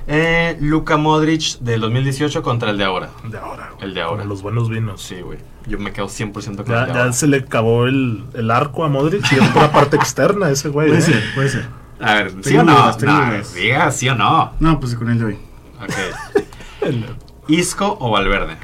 [0.07, 3.09] Eh, Luka Modric del 2018 contra el de ahora.
[3.23, 3.85] El de ahora, güey.
[3.87, 4.17] El de ahora.
[4.23, 5.01] Como los buenos vinos.
[5.01, 5.39] Sí, güey.
[5.65, 7.13] Yo me quedo 100% con Ya, el de ya ahora.
[7.13, 10.69] se le acabó el, el arco a Modric y es por la parte externa ese
[10.69, 10.87] güey.
[10.89, 11.03] Puede ¿eh?
[11.03, 11.67] ser, puede ser.
[12.01, 12.91] A ver, ¿sí o no?
[12.91, 14.51] No, diga sí o no.
[14.59, 15.37] No, pues con el de hoy.
[15.81, 16.83] Ok.
[17.47, 18.57] ¿Isco o Valverde?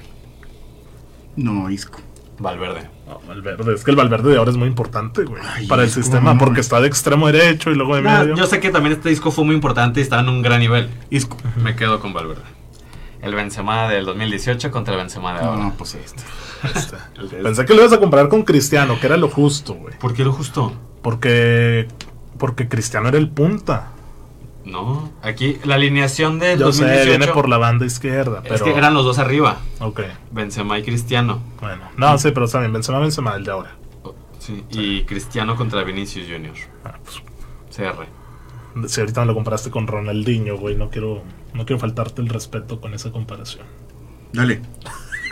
[1.37, 1.99] No, Isco.
[2.39, 2.89] Valverde.
[3.10, 3.74] No, Valverde.
[3.76, 5.41] Es que el Valverde de ahora es muy importante, güey.
[5.45, 8.36] Ay, para el como sistema, porque está de extremo derecho y luego de Nah, medio.
[8.36, 10.89] yo sé que también este disco fue muy importante y estaba en un gran nivel.
[11.10, 11.36] Isco.
[11.62, 12.43] Me quedo con Valverde.
[13.22, 15.62] El Benzema del 2018 contra el Benzema de ahora.
[15.64, 16.22] No, pues este.
[16.74, 16.95] Este.
[17.36, 19.93] De- Pensé que lo ibas a comparar con Cristiano, que era lo justo, güey.
[19.97, 20.72] ¿Por qué lo justo?
[21.01, 21.88] Porque,
[22.38, 23.91] porque Cristiano era el punta.
[24.66, 28.55] No, aquí la alineación del Yo 2018 sé, viene por la banda izquierda, pero...
[28.55, 30.01] es que eran los dos arriba, Ok,
[30.32, 31.41] Benzema y Cristiano.
[31.62, 31.84] bueno.
[31.97, 32.74] No, sí, pero está bien.
[32.74, 33.72] Benzema, Benzema, el de ahora.
[34.03, 36.55] Oh, Sí, y Cristiano contra Vinicius Junior.
[36.84, 37.22] Ah, pues,
[37.76, 38.88] CR.
[38.88, 42.80] si ahorita me lo comparaste con Ronaldinho, güey, no quiero, no quiero faltarte el respeto
[42.82, 43.66] con esa comparación.
[44.34, 44.62] Dale.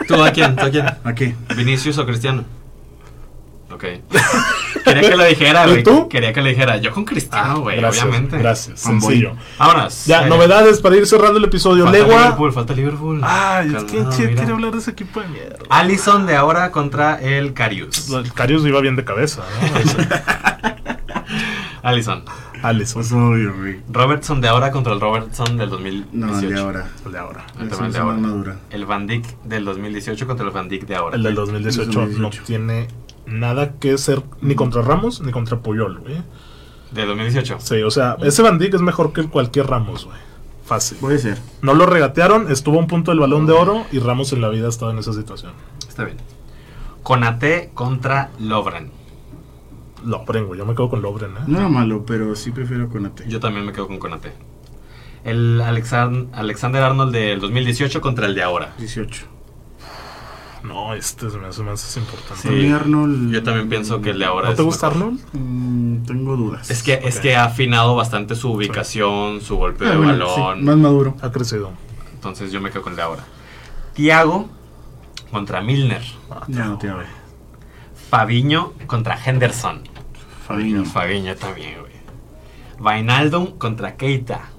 [0.06, 0.56] ¿Tú a quién?
[0.56, 0.86] ¿Tú a quién?
[1.04, 1.34] ¿A qué?
[1.56, 2.44] ¿Vinicius o Cristiano?
[3.78, 3.84] Ok.
[4.84, 5.82] Quería que lo dijera, ¿Y güey.
[5.84, 6.08] tú?
[6.08, 6.78] Quería que lo dijera.
[6.78, 8.38] Yo con Cristiano, güey, gracias, obviamente.
[8.38, 9.34] Gracias, sencillo.
[9.56, 10.04] Vámonos.
[10.06, 11.84] Ya, Eh, novedades para ir cerrando el episodio.
[11.84, 12.20] Falta Legua.
[12.22, 13.20] Liverpool, falta Liverpool.
[13.22, 14.36] Ay, es que Calmado, ¿quién mira.
[14.40, 15.58] quiere hablar de ese equipo de mierda?
[15.70, 18.10] Allison de ahora contra el Carius.
[18.10, 20.68] El Carius iba bien de cabeza, ¿no?
[21.82, 22.24] Allison.
[22.62, 22.94] Alisson.
[23.02, 23.80] Pues obvio, güey.
[23.88, 26.08] Robertson de ahora contra el Robertson del 2018.
[26.12, 26.88] No, el de ahora.
[27.06, 27.46] El de ahora.
[27.60, 28.56] El, es de ahora.
[28.70, 31.14] el Van Dijk del 2018 contra el Van Dijk de ahora.
[31.16, 32.20] El del 2018, 2018.
[32.40, 32.88] no tiene
[33.28, 36.16] nada que ser ni contra Ramos ni contra Puyol, güey.
[36.92, 37.58] Del 2018.
[37.60, 40.18] Sí, o sea, ese Van Dijk es mejor que cualquier Ramos, güey.
[40.64, 40.98] Fácil.
[40.98, 41.38] Puede ser.
[41.62, 44.48] No lo regatearon, estuvo a un punto del balón de oro y Ramos en la
[44.48, 45.52] vida ha estado en esa situación.
[45.88, 46.16] Está bien.
[47.02, 48.90] Conate contra Lovren.
[50.04, 51.40] Lobren, güey, yo me quedo con Lobren, ¿eh?
[51.46, 53.24] No era malo, pero sí prefiero Conate.
[53.28, 54.32] Yo también me quedo con Conate.
[55.24, 58.74] El Alexan- Alexander Arnold del 2018 contra el de ahora.
[58.78, 59.26] 18.
[60.68, 62.48] No, este se me hace más importante.
[62.48, 62.70] Sí.
[62.70, 63.32] Arnold.
[63.32, 65.02] Yo también pienso que el de ahora ¿No es te gusta mejor.
[65.04, 65.20] Arnold?
[65.32, 66.70] Mm, tengo dudas.
[66.70, 70.58] Es que, es que ha afinado bastante su ubicación, su golpe Ah, de bueno, balón.
[70.58, 71.16] sí, más maduro.
[71.22, 71.72] Ha crecido.
[72.14, 73.24] Entonces yo me quedo con el de ahora.
[73.94, 74.48] Tiago
[75.32, 76.02] contra Milner.
[76.48, 76.78] Ya no.
[78.10, 79.82] Fabiño contra Henderson.
[80.46, 80.84] Fabiño.
[80.84, 81.92] Fabiño también, güey.
[82.78, 84.50] Vainaldum contra Keita.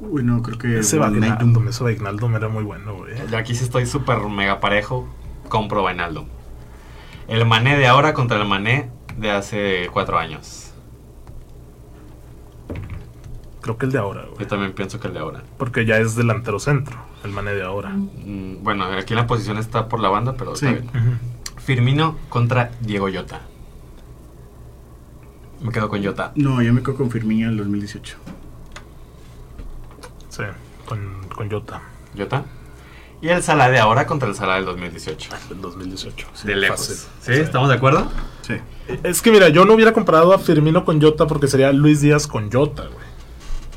[0.00, 0.78] Uy, no, creo que.
[0.80, 3.14] Ese Vagnaldum, ese Vagnaldum era muy bueno, güey.
[3.30, 5.08] Yo aquí sí estoy súper mega parejo.
[5.48, 6.26] Compro Vainaldum.
[7.28, 10.72] El Mané de ahora contra el Mané de hace cuatro años.
[13.60, 14.46] Creo que el de ahora, Yo güey.
[14.46, 15.42] también pienso que el de ahora.
[15.56, 17.90] Porque ya es delantero centro, el mané de ahora.
[17.90, 20.66] Mm, Bueno, aquí la posición está por la banda, pero Sí.
[20.66, 21.18] está bien.
[21.56, 23.40] Firmino contra Diego Llota.
[25.62, 26.32] Me quedo con Llota.
[26.34, 28.18] No, yo me quedo con Firmino en el 2018.
[30.36, 30.42] Sí,
[30.86, 31.82] con, con Jota,
[32.14, 32.44] Llota.
[33.22, 35.30] Y el Salah de ahora contra el Salah del 2018.
[35.48, 36.26] del 2018.
[36.34, 36.78] Sí, de lejos.
[36.78, 36.96] fácil.
[37.20, 37.32] ¿Sí?
[37.40, 38.10] ¿Estamos de acuerdo?
[38.42, 38.54] Sí.
[39.02, 42.26] Es que mira, yo no hubiera comparado a Firmino con Jota porque sería Luis Díaz
[42.26, 43.06] con Jota, güey.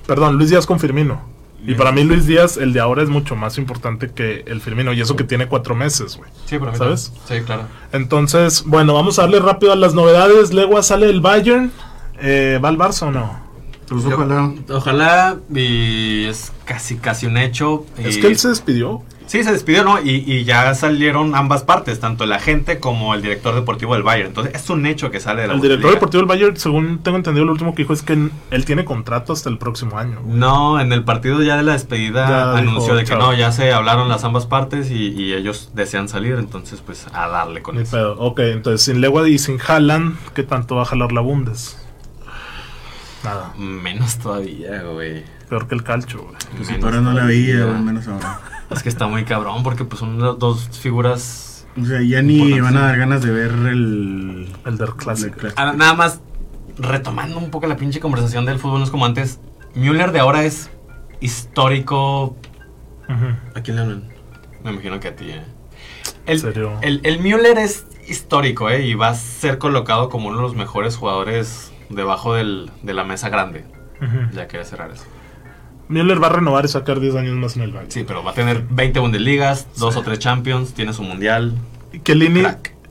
[0.05, 1.21] Perdón, Luis Díaz con Firmino.
[1.65, 4.93] Y para mí Luis Díaz, el de ahora es mucho más importante que el Firmino.
[4.93, 6.29] Y eso que tiene cuatro meses, güey.
[6.45, 7.11] Sí, para mí ¿Sabes?
[7.11, 7.39] también.
[7.41, 7.63] Sí, claro.
[7.91, 10.53] Entonces, bueno, vamos a darle rápido a las novedades.
[10.53, 11.71] Legua sale el Bayern.
[12.19, 13.46] Eh, ¿Va al Barça o no?
[13.89, 14.51] Pues Yo- ojalá.
[14.69, 17.85] Ojalá y es casi casi un hecho.
[17.97, 19.01] Es que él se despidió.
[19.27, 20.01] Sí, se despidió, ¿no?
[20.01, 24.29] Y, y ya salieron ambas partes, tanto el agente como el director deportivo del Bayern.
[24.29, 27.17] Entonces, es un hecho que sale de la El director deportivo del Bayern, según tengo
[27.17, 30.21] entendido, lo último que dijo es que él tiene contrato hasta el próximo año.
[30.23, 30.37] güey.
[30.37, 33.19] No, en el partido ya de la despedida Ya anunció dijo, de que chao.
[33.19, 37.27] no, ya se hablaron las ambas partes y, y ellos desean salir, entonces pues a
[37.27, 37.97] darle con Ni eso.
[37.97, 38.15] pedo.
[38.19, 41.77] Ok, entonces sin Legua y sin Haaland, ¿qué tanto va a jalar la Bundes?
[43.23, 43.53] Nada.
[43.57, 45.23] Menos todavía, güey.
[45.49, 46.35] Peor que el calcho, güey.
[46.55, 48.39] Pues Menos ahora no la veía, al menos ahora.
[48.69, 51.65] Es que está muy cabrón porque pues son las dos figuras...
[51.81, 54.51] O sea, ya ni van a dar ganas de ver el.
[54.65, 55.31] El Der Classic.
[55.43, 56.21] el Ah, Nada más,
[56.79, 59.39] retomando un poco la pinche conversación del fútbol, no es como antes.
[59.75, 60.71] Müller de ahora es
[61.21, 62.35] histórico.
[63.55, 64.09] ¿A quién le hablan?
[64.63, 65.43] Me imagino que a ti, ¿eh?
[66.25, 66.79] El, serio?
[66.81, 68.83] El, el Müller es histórico, ¿eh?
[68.85, 73.03] Y va a ser colocado como uno de los mejores jugadores debajo del- de la
[73.03, 73.65] mesa grande.
[74.01, 74.35] Ujú.
[74.35, 75.05] Ya quería cerrar eso.
[75.89, 77.91] Müller va a renovar y sacar 10 años más en el Bayern.
[77.91, 81.53] Sí, pero va a tener 20 Bundesligas, dos o tres Champions, tiene su mundial.
[81.93, 82.43] Y Kelini,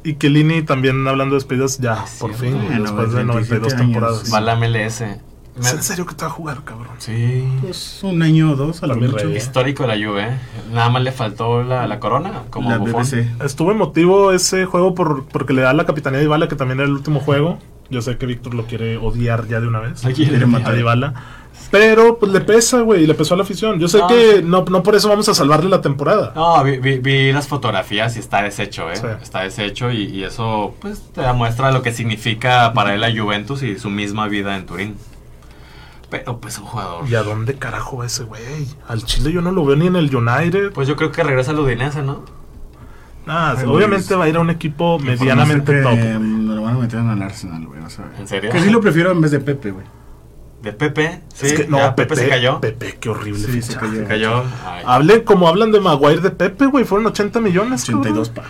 [0.03, 3.81] y Kelini también hablando de despedidas ya, Sí, por fin, después de 27 92 años.
[3.83, 4.33] temporadas.
[4.35, 5.21] Va la MLS.
[5.59, 6.89] ¿Es en serio que te va a jugar, cabrón?
[6.99, 7.47] Sí.
[7.63, 9.17] Pues un año o dos a mi mucho.
[9.27, 9.37] rey.
[9.37, 10.23] Histórico de la Juve.
[10.25, 10.39] ¿eh?
[10.73, 13.03] Nada más le faltó la, la corona, como La Buffon.
[13.05, 13.43] BBC.
[13.45, 16.87] Estuvo emotivo ese juego por, porque le da la capitanía a Dybala, que también era
[16.89, 17.59] el último juego.
[17.91, 20.01] Yo sé que Víctor lo quiere odiar ya de una vez.
[20.01, 20.75] Quiere Quiere a matar.
[20.75, 21.15] Dybala.
[21.71, 23.81] Pero pues le pesa, güey, y le pesó a la afición.
[23.81, 26.33] Yo sé No, que no, no por eso vamos a salvarle la temporada.
[26.37, 28.97] No, vi, vi- vi las fotografías y está deshecho, ¿eh?
[28.97, 29.07] Sí.
[29.23, 33.63] Está deshecho y, y eso pues te demuestra lo que significa para él la Juventus
[33.65, 34.97] y su misma vida en Turín.
[36.09, 37.09] Pero pues un jugador.
[37.09, 38.43] ¿Y a dónde carajo va ese güey?
[38.87, 40.73] Al Chile yo no lo veo ni en el United.
[40.73, 42.25] Pues yo creo que regresa al Udinese, ¿no?
[43.27, 44.21] Nada, Ay, obviamente Luis.
[44.21, 45.99] va a ir a un equipo medianamente top.
[46.77, 47.81] Lo van a meter en el Arsenal, güey.
[47.81, 48.13] vas a ver.
[48.21, 48.51] ¿En serio?
[48.53, 49.85] Que sí lo prefiero en vez de Pepe, güey.
[50.63, 51.21] De Pepe.
[51.35, 52.61] Sí, es que no, ya Pepe, Pepe se cayó.
[52.61, 53.93] Pepe, qué horrible Sí, se cayó.
[53.95, 54.43] Se cayó.
[54.67, 54.83] Ay.
[54.87, 56.85] Hable como hablan de Maguire de Pepe, güey.
[56.85, 57.85] Fueron 80 millones.
[57.85, 58.01] cabrón.
[58.01, 58.43] 82 pa.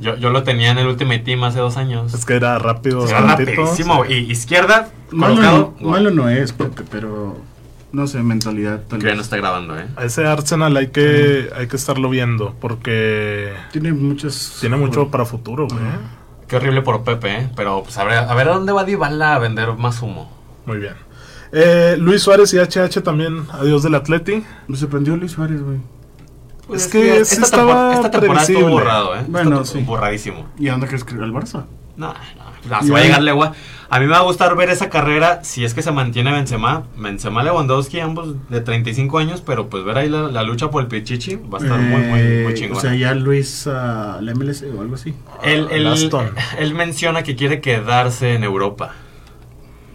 [0.00, 2.12] Yo, yo lo tenía en el Ultimate Team hace dos años.
[2.14, 3.06] Es que era rápido.
[3.08, 3.50] Era ratito.
[3.52, 4.04] rapidísimo.
[4.04, 5.74] Y izquierda, Malo colocado.
[5.80, 7.38] no, malo no es Pepe, pero
[7.92, 9.16] no sé, mentalidad tal Que ya vez.
[9.18, 9.86] no está grabando, ¿eh?
[9.96, 14.58] A ese Arsenal hay que, hay que estarlo viendo porque Tiene muchos.
[14.60, 15.80] tiene mucho para futuro, güey.
[16.54, 17.48] Qué horrible por Pepe, ¿eh?
[17.56, 20.30] Pero pues a ver, a ver a dónde va Dybala a vender más humo.
[20.66, 20.94] Muy bien.
[21.50, 24.44] Eh, Luis Suárez y HH también, adiós del Atleti.
[24.68, 25.78] Me sorprendió Luis Suárez, güey.
[26.72, 29.24] Es que sí esta, estaba tempor- esta temporada estuvo borrado, ¿eh?
[29.26, 29.82] Bueno, Está sí.
[29.84, 30.46] Borradísimo.
[30.56, 31.64] ¿Y a dónde crees que el Barça?
[31.96, 33.52] No, no, no, se va a llegar Legua.
[33.94, 36.82] A mí me va a gustar ver esa carrera si es que se mantiene Benzema.
[36.96, 40.88] Benzema Lewandowski, ambos de 35 años, pero pues ver ahí la, la lucha por el
[40.88, 42.78] Pichichi va a estar muy, muy, muy Eh, chingón.
[42.78, 45.14] O sea, ya Luis la MLS o algo así.
[45.44, 48.90] él, él- Ah, él menciona que quiere quedarse en Europa.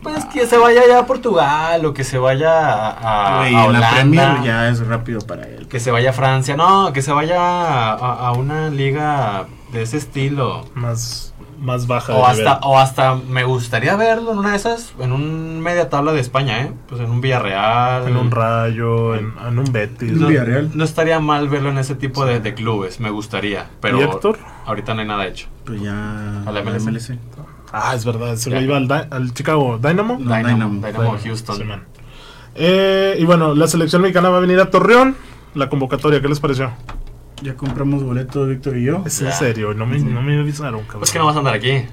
[0.02, 3.92] Pues que se vaya ya a Portugal o que se vaya a, a, la Holanda.
[3.96, 5.68] Premier ya es rápido para él.
[5.68, 6.56] Que se vaya a Francia.
[6.56, 10.66] No, que se vaya a una liga de ese estilo.
[10.74, 11.29] Más,
[11.62, 12.14] más baja.
[12.14, 12.48] O de nivel.
[12.48, 16.20] hasta, o hasta me gustaría verlo en una de esas, en un media tabla de
[16.20, 16.72] España, ¿eh?
[16.88, 18.08] Pues en un Villarreal.
[18.08, 20.10] En un Rayo, en, en un Betis.
[20.12, 20.72] En No, Villarreal.
[20.74, 23.68] no estaría mal verlo en ese tipo de, de clubes, me gustaría.
[23.82, 24.38] Pero ¿Y Héctor?
[24.66, 25.48] ahorita no hay nada hecho.
[25.66, 26.44] Pues ya.
[26.46, 27.14] A la MLS.
[27.72, 28.52] Ah, es verdad, Ya.
[28.52, 30.14] güey iba al, al Chicago Dynamo.
[30.20, 30.74] No, Dynamo, Dynamo.
[30.88, 31.56] Dynamo Bueno, Houston.
[31.58, 31.84] sí, man.
[32.56, 35.16] Eh, y bueno, la selección mexicana va a venir a Torreón.
[35.56, 36.72] La convocatoria, ¿qué les pareció?
[37.42, 39.04] Ya compramos boleto, Víctor y yo.
[39.06, 41.00] Es en serio, no me, no me avisaron, cabrón.
[41.00, 41.86] Pues que no vas a andar aquí.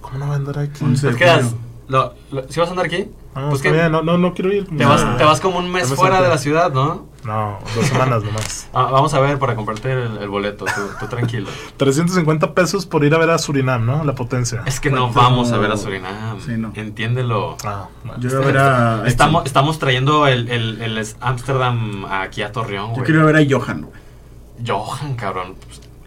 [0.00, 0.80] ¿Cómo no va a andar aquí?
[0.80, 1.54] Pues quedas.
[1.88, 3.08] Lo, lo- ¿Sí vas a andar aquí?
[3.34, 4.66] No, pues que bien, no, no, no quiero ir.
[4.66, 7.06] te, vas, No, te vas como un mes fuera de la ciudad, ¿no?
[7.24, 8.68] No, dos semanas nomás.
[8.74, 11.48] Ah, vamos a ver para comprarte el, el boleto, tú, tú tranquilo.
[11.78, 14.04] 350 pesos por ir a ver a Surinam, ¿no?
[14.04, 14.62] La potencia.
[14.66, 15.20] Es que no ¿Cuánto?
[15.20, 16.38] vamos a ver a Surinam.
[16.40, 16.72] Sí, no.
[16.74, 17.56] Entiéndelo.
[17.64, 18.20] Ah, bueno.
[18.22, 19.02] Yo iba a ver a.
[19.06, 23.04] Estamos, estamos trayendo el, el, el Amsterdam aquí a Torreón, Yo güey.
[23.06, 24.07] quiero ver a Johan, güey.
[24.66, 25.54] Johan, cabrón.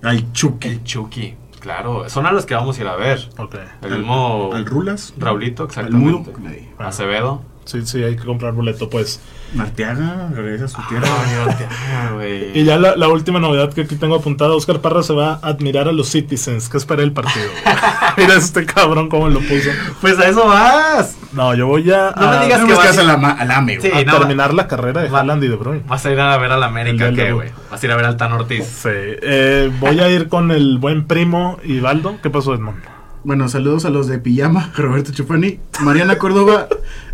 [0.02, 0.68] Al Chucky.
[0.68, 1.36] El Chucky.
[1.60, 3.30] Claro, son a los que vamos a ir a ver.
[3.38, 3.56] Ok.
[3.84, 5.14] El mismo Al Rulas.
[5.18, 6.34] Raulito, exactamente.
[6.40, 6.70] Nadie.
[6.80, 7.44] Acevedo.
[7.66, 9.22] Sí, sí, hay que comprar boleto, pues.
[9.60, 11.08] Arteaga regresa a su tierra.
[11.46, 12.52] Ortega, güey.
[12.60, 15.48] Y ya la, la última novedad que aquí tengo apuntada, Oscar Parra se va a
[15.50, 17.46] admirar a los Citizens, que espera el partido.
[18.18, 19.70] Mira este cabrón cómo lo puso.
[20.02, 21.18] Pues a eso vas.
[21.34, 23.80] No, yo voy a, No me a- digas que que vas- hacer la AME.
[23.82, 23.90] Sí.
[23.94, 25.84] a no, terminar la carrera de va- Haaland y De Bruyne.
[25.88, 27.50] Vas a ir a ver al América, ¿qué, güey?
[27.70, 28.66] Vas a ir a ver al Tan Ortiz.
[28.66, 32.18] Sí, eh, voy a ir con el buen primo Ibaldo.
[32.22, 32.78] ¿Qué pasó, Edmond?
[33.24, 35.60] Bueno, saludos a los de Pijama, Roberto Chupani.
[35.82, 36.68] Mariana Córdoba,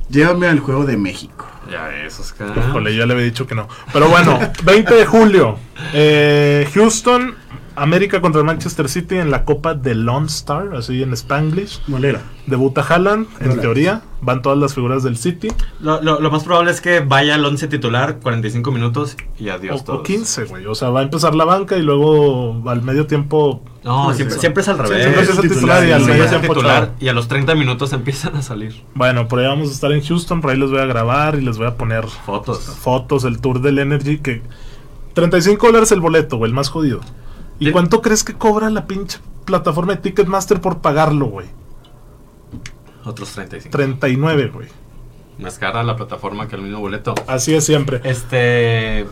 [0.09, 1.45] llévame al juego de México.
[1.69, 2.53] Ya ves, Oscar.
[2.69, 3.67] Híjole, ya le había dicho que no.
[3.93, 5.57] Pero bueno, 20 de julio.
[5.93, 7.35] eh, Houston,
[7.75, 11.81] América contra Manchester City en la Copa de Lone Star, así en Spanglish.
[11.87, 12.21] Molera.
[12.47, 14.01] Debuta Haaland, en teoría.
[14.19, 15.49] Van todas las figuras del City.
[15.79, 19.81] Lo, lo- lo más probable es que vaya al 11 titular, 45 minutos y adiós
[19.81, 19.99] O, todos.
[19.99, 20.65] o 15, güey.
[20.65, 23.63] O sea, va a empezar la banca y luego al medio tiempo.
[23.87, 24.41] No, siempre, eso.
[24.41, 25.01] siempre es al revés.
[25.01, 27.93] siempre es el titular y al Siempre es el titular y a los 30 minutos
[27.93, 30.41] empiezan a salir Bueno, por ahí vamos a estar en Houston.
[30.41, 32.59] Por ahí les voy a grabar y les voy a poner fotos.
[32.59, 34.19] fotos, el tour del Energy.
[34.19, 34.41] Que
[35.13, 36.99] 35 dólares el boleto, güey, el más jodido.
[37.59, 41.47] ¿Y cuánto crees que cobra la pinche plataforma de Ticketmaster por pagarlo, güey?
[43.05, 43.75] Otros 35.
[43.75, 44.67] 39, güey.
[45.39, 47.15] Más cara la plataforma que el mismo boleto.
[47.25, 48.01] Así es siempre.
[48.03, 49.05] Este.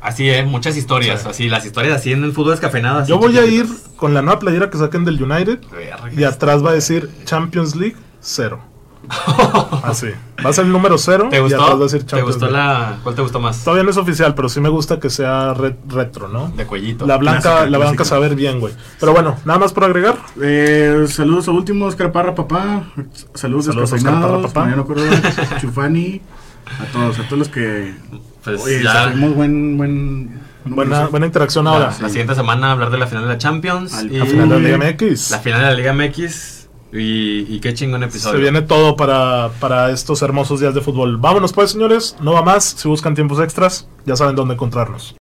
[0.00, 0.44] Así, ¿eh?
[0.44, 1.22] Muchas historias.
[1.22, 1.28] Sí.
[1.28, 3.00] Así, las historias así en el fútbol descafeinado.
[3.00, 3.66] así Yo voy a ir
[3.96, 6.10] con la nueva playera que saquen del United Verga.
[6.16, 8.60] y atrás va a decir Champions League cero.
[9.84, 10.08] Así.
[10.44, 11.78] Va a ser el número cero ¿Te y atrás gustó?
[11.78, 12.58] va a decir ¿Te Champions gustó League.
[12.68, 12.98] la.
[13.04, 13.62] ¿Cuál te gustó más?
[13.62, 16.48] Todavía no es oficial, pero sí me gusta que sea re- retro, ¿no?
[16.56, 17.06] De cuellito.
[17.06, 18.74] La blanca, Clásica, la blanca saber bien, güey.
[18.98, 20.16] Pero bueno, nada más por agregar.
[20.42, 22.84] Eh, saludos a último, Oscar Parra, papá.
[23.34, 24.30] Saludos, Saludos, Oscar descafeinados.
[24.30, 24.60] Parra, papá.
[24.62, 26.20] Mariano Chufani.
[26.80, 27.94] A todos, a todos los que.
[28.46, 29.76] Pues Oye, ya tuvimos buen.
[29.76, 31.92] buen Buena, buena interacción ahora.
[31.96, 33.94] la, la siguiente semana hablar de la final de la Champions.
[33.94, 35.30] Al- y La final de la Liga MX.
[35.30, 36.68] La final de la Liga MX.
[36.92, 38.36] Y, y qué chingón episodio.
[38.36, 41.18] Se viene todo para, para estos hermosos días de fútbol.
[41.18, 42.16] Vámonos pues, señores.
[42.20, 42.64] No va más.
[42.64, 45.14] Si buscan tiempos extras, ya saben dónde encontrarnos.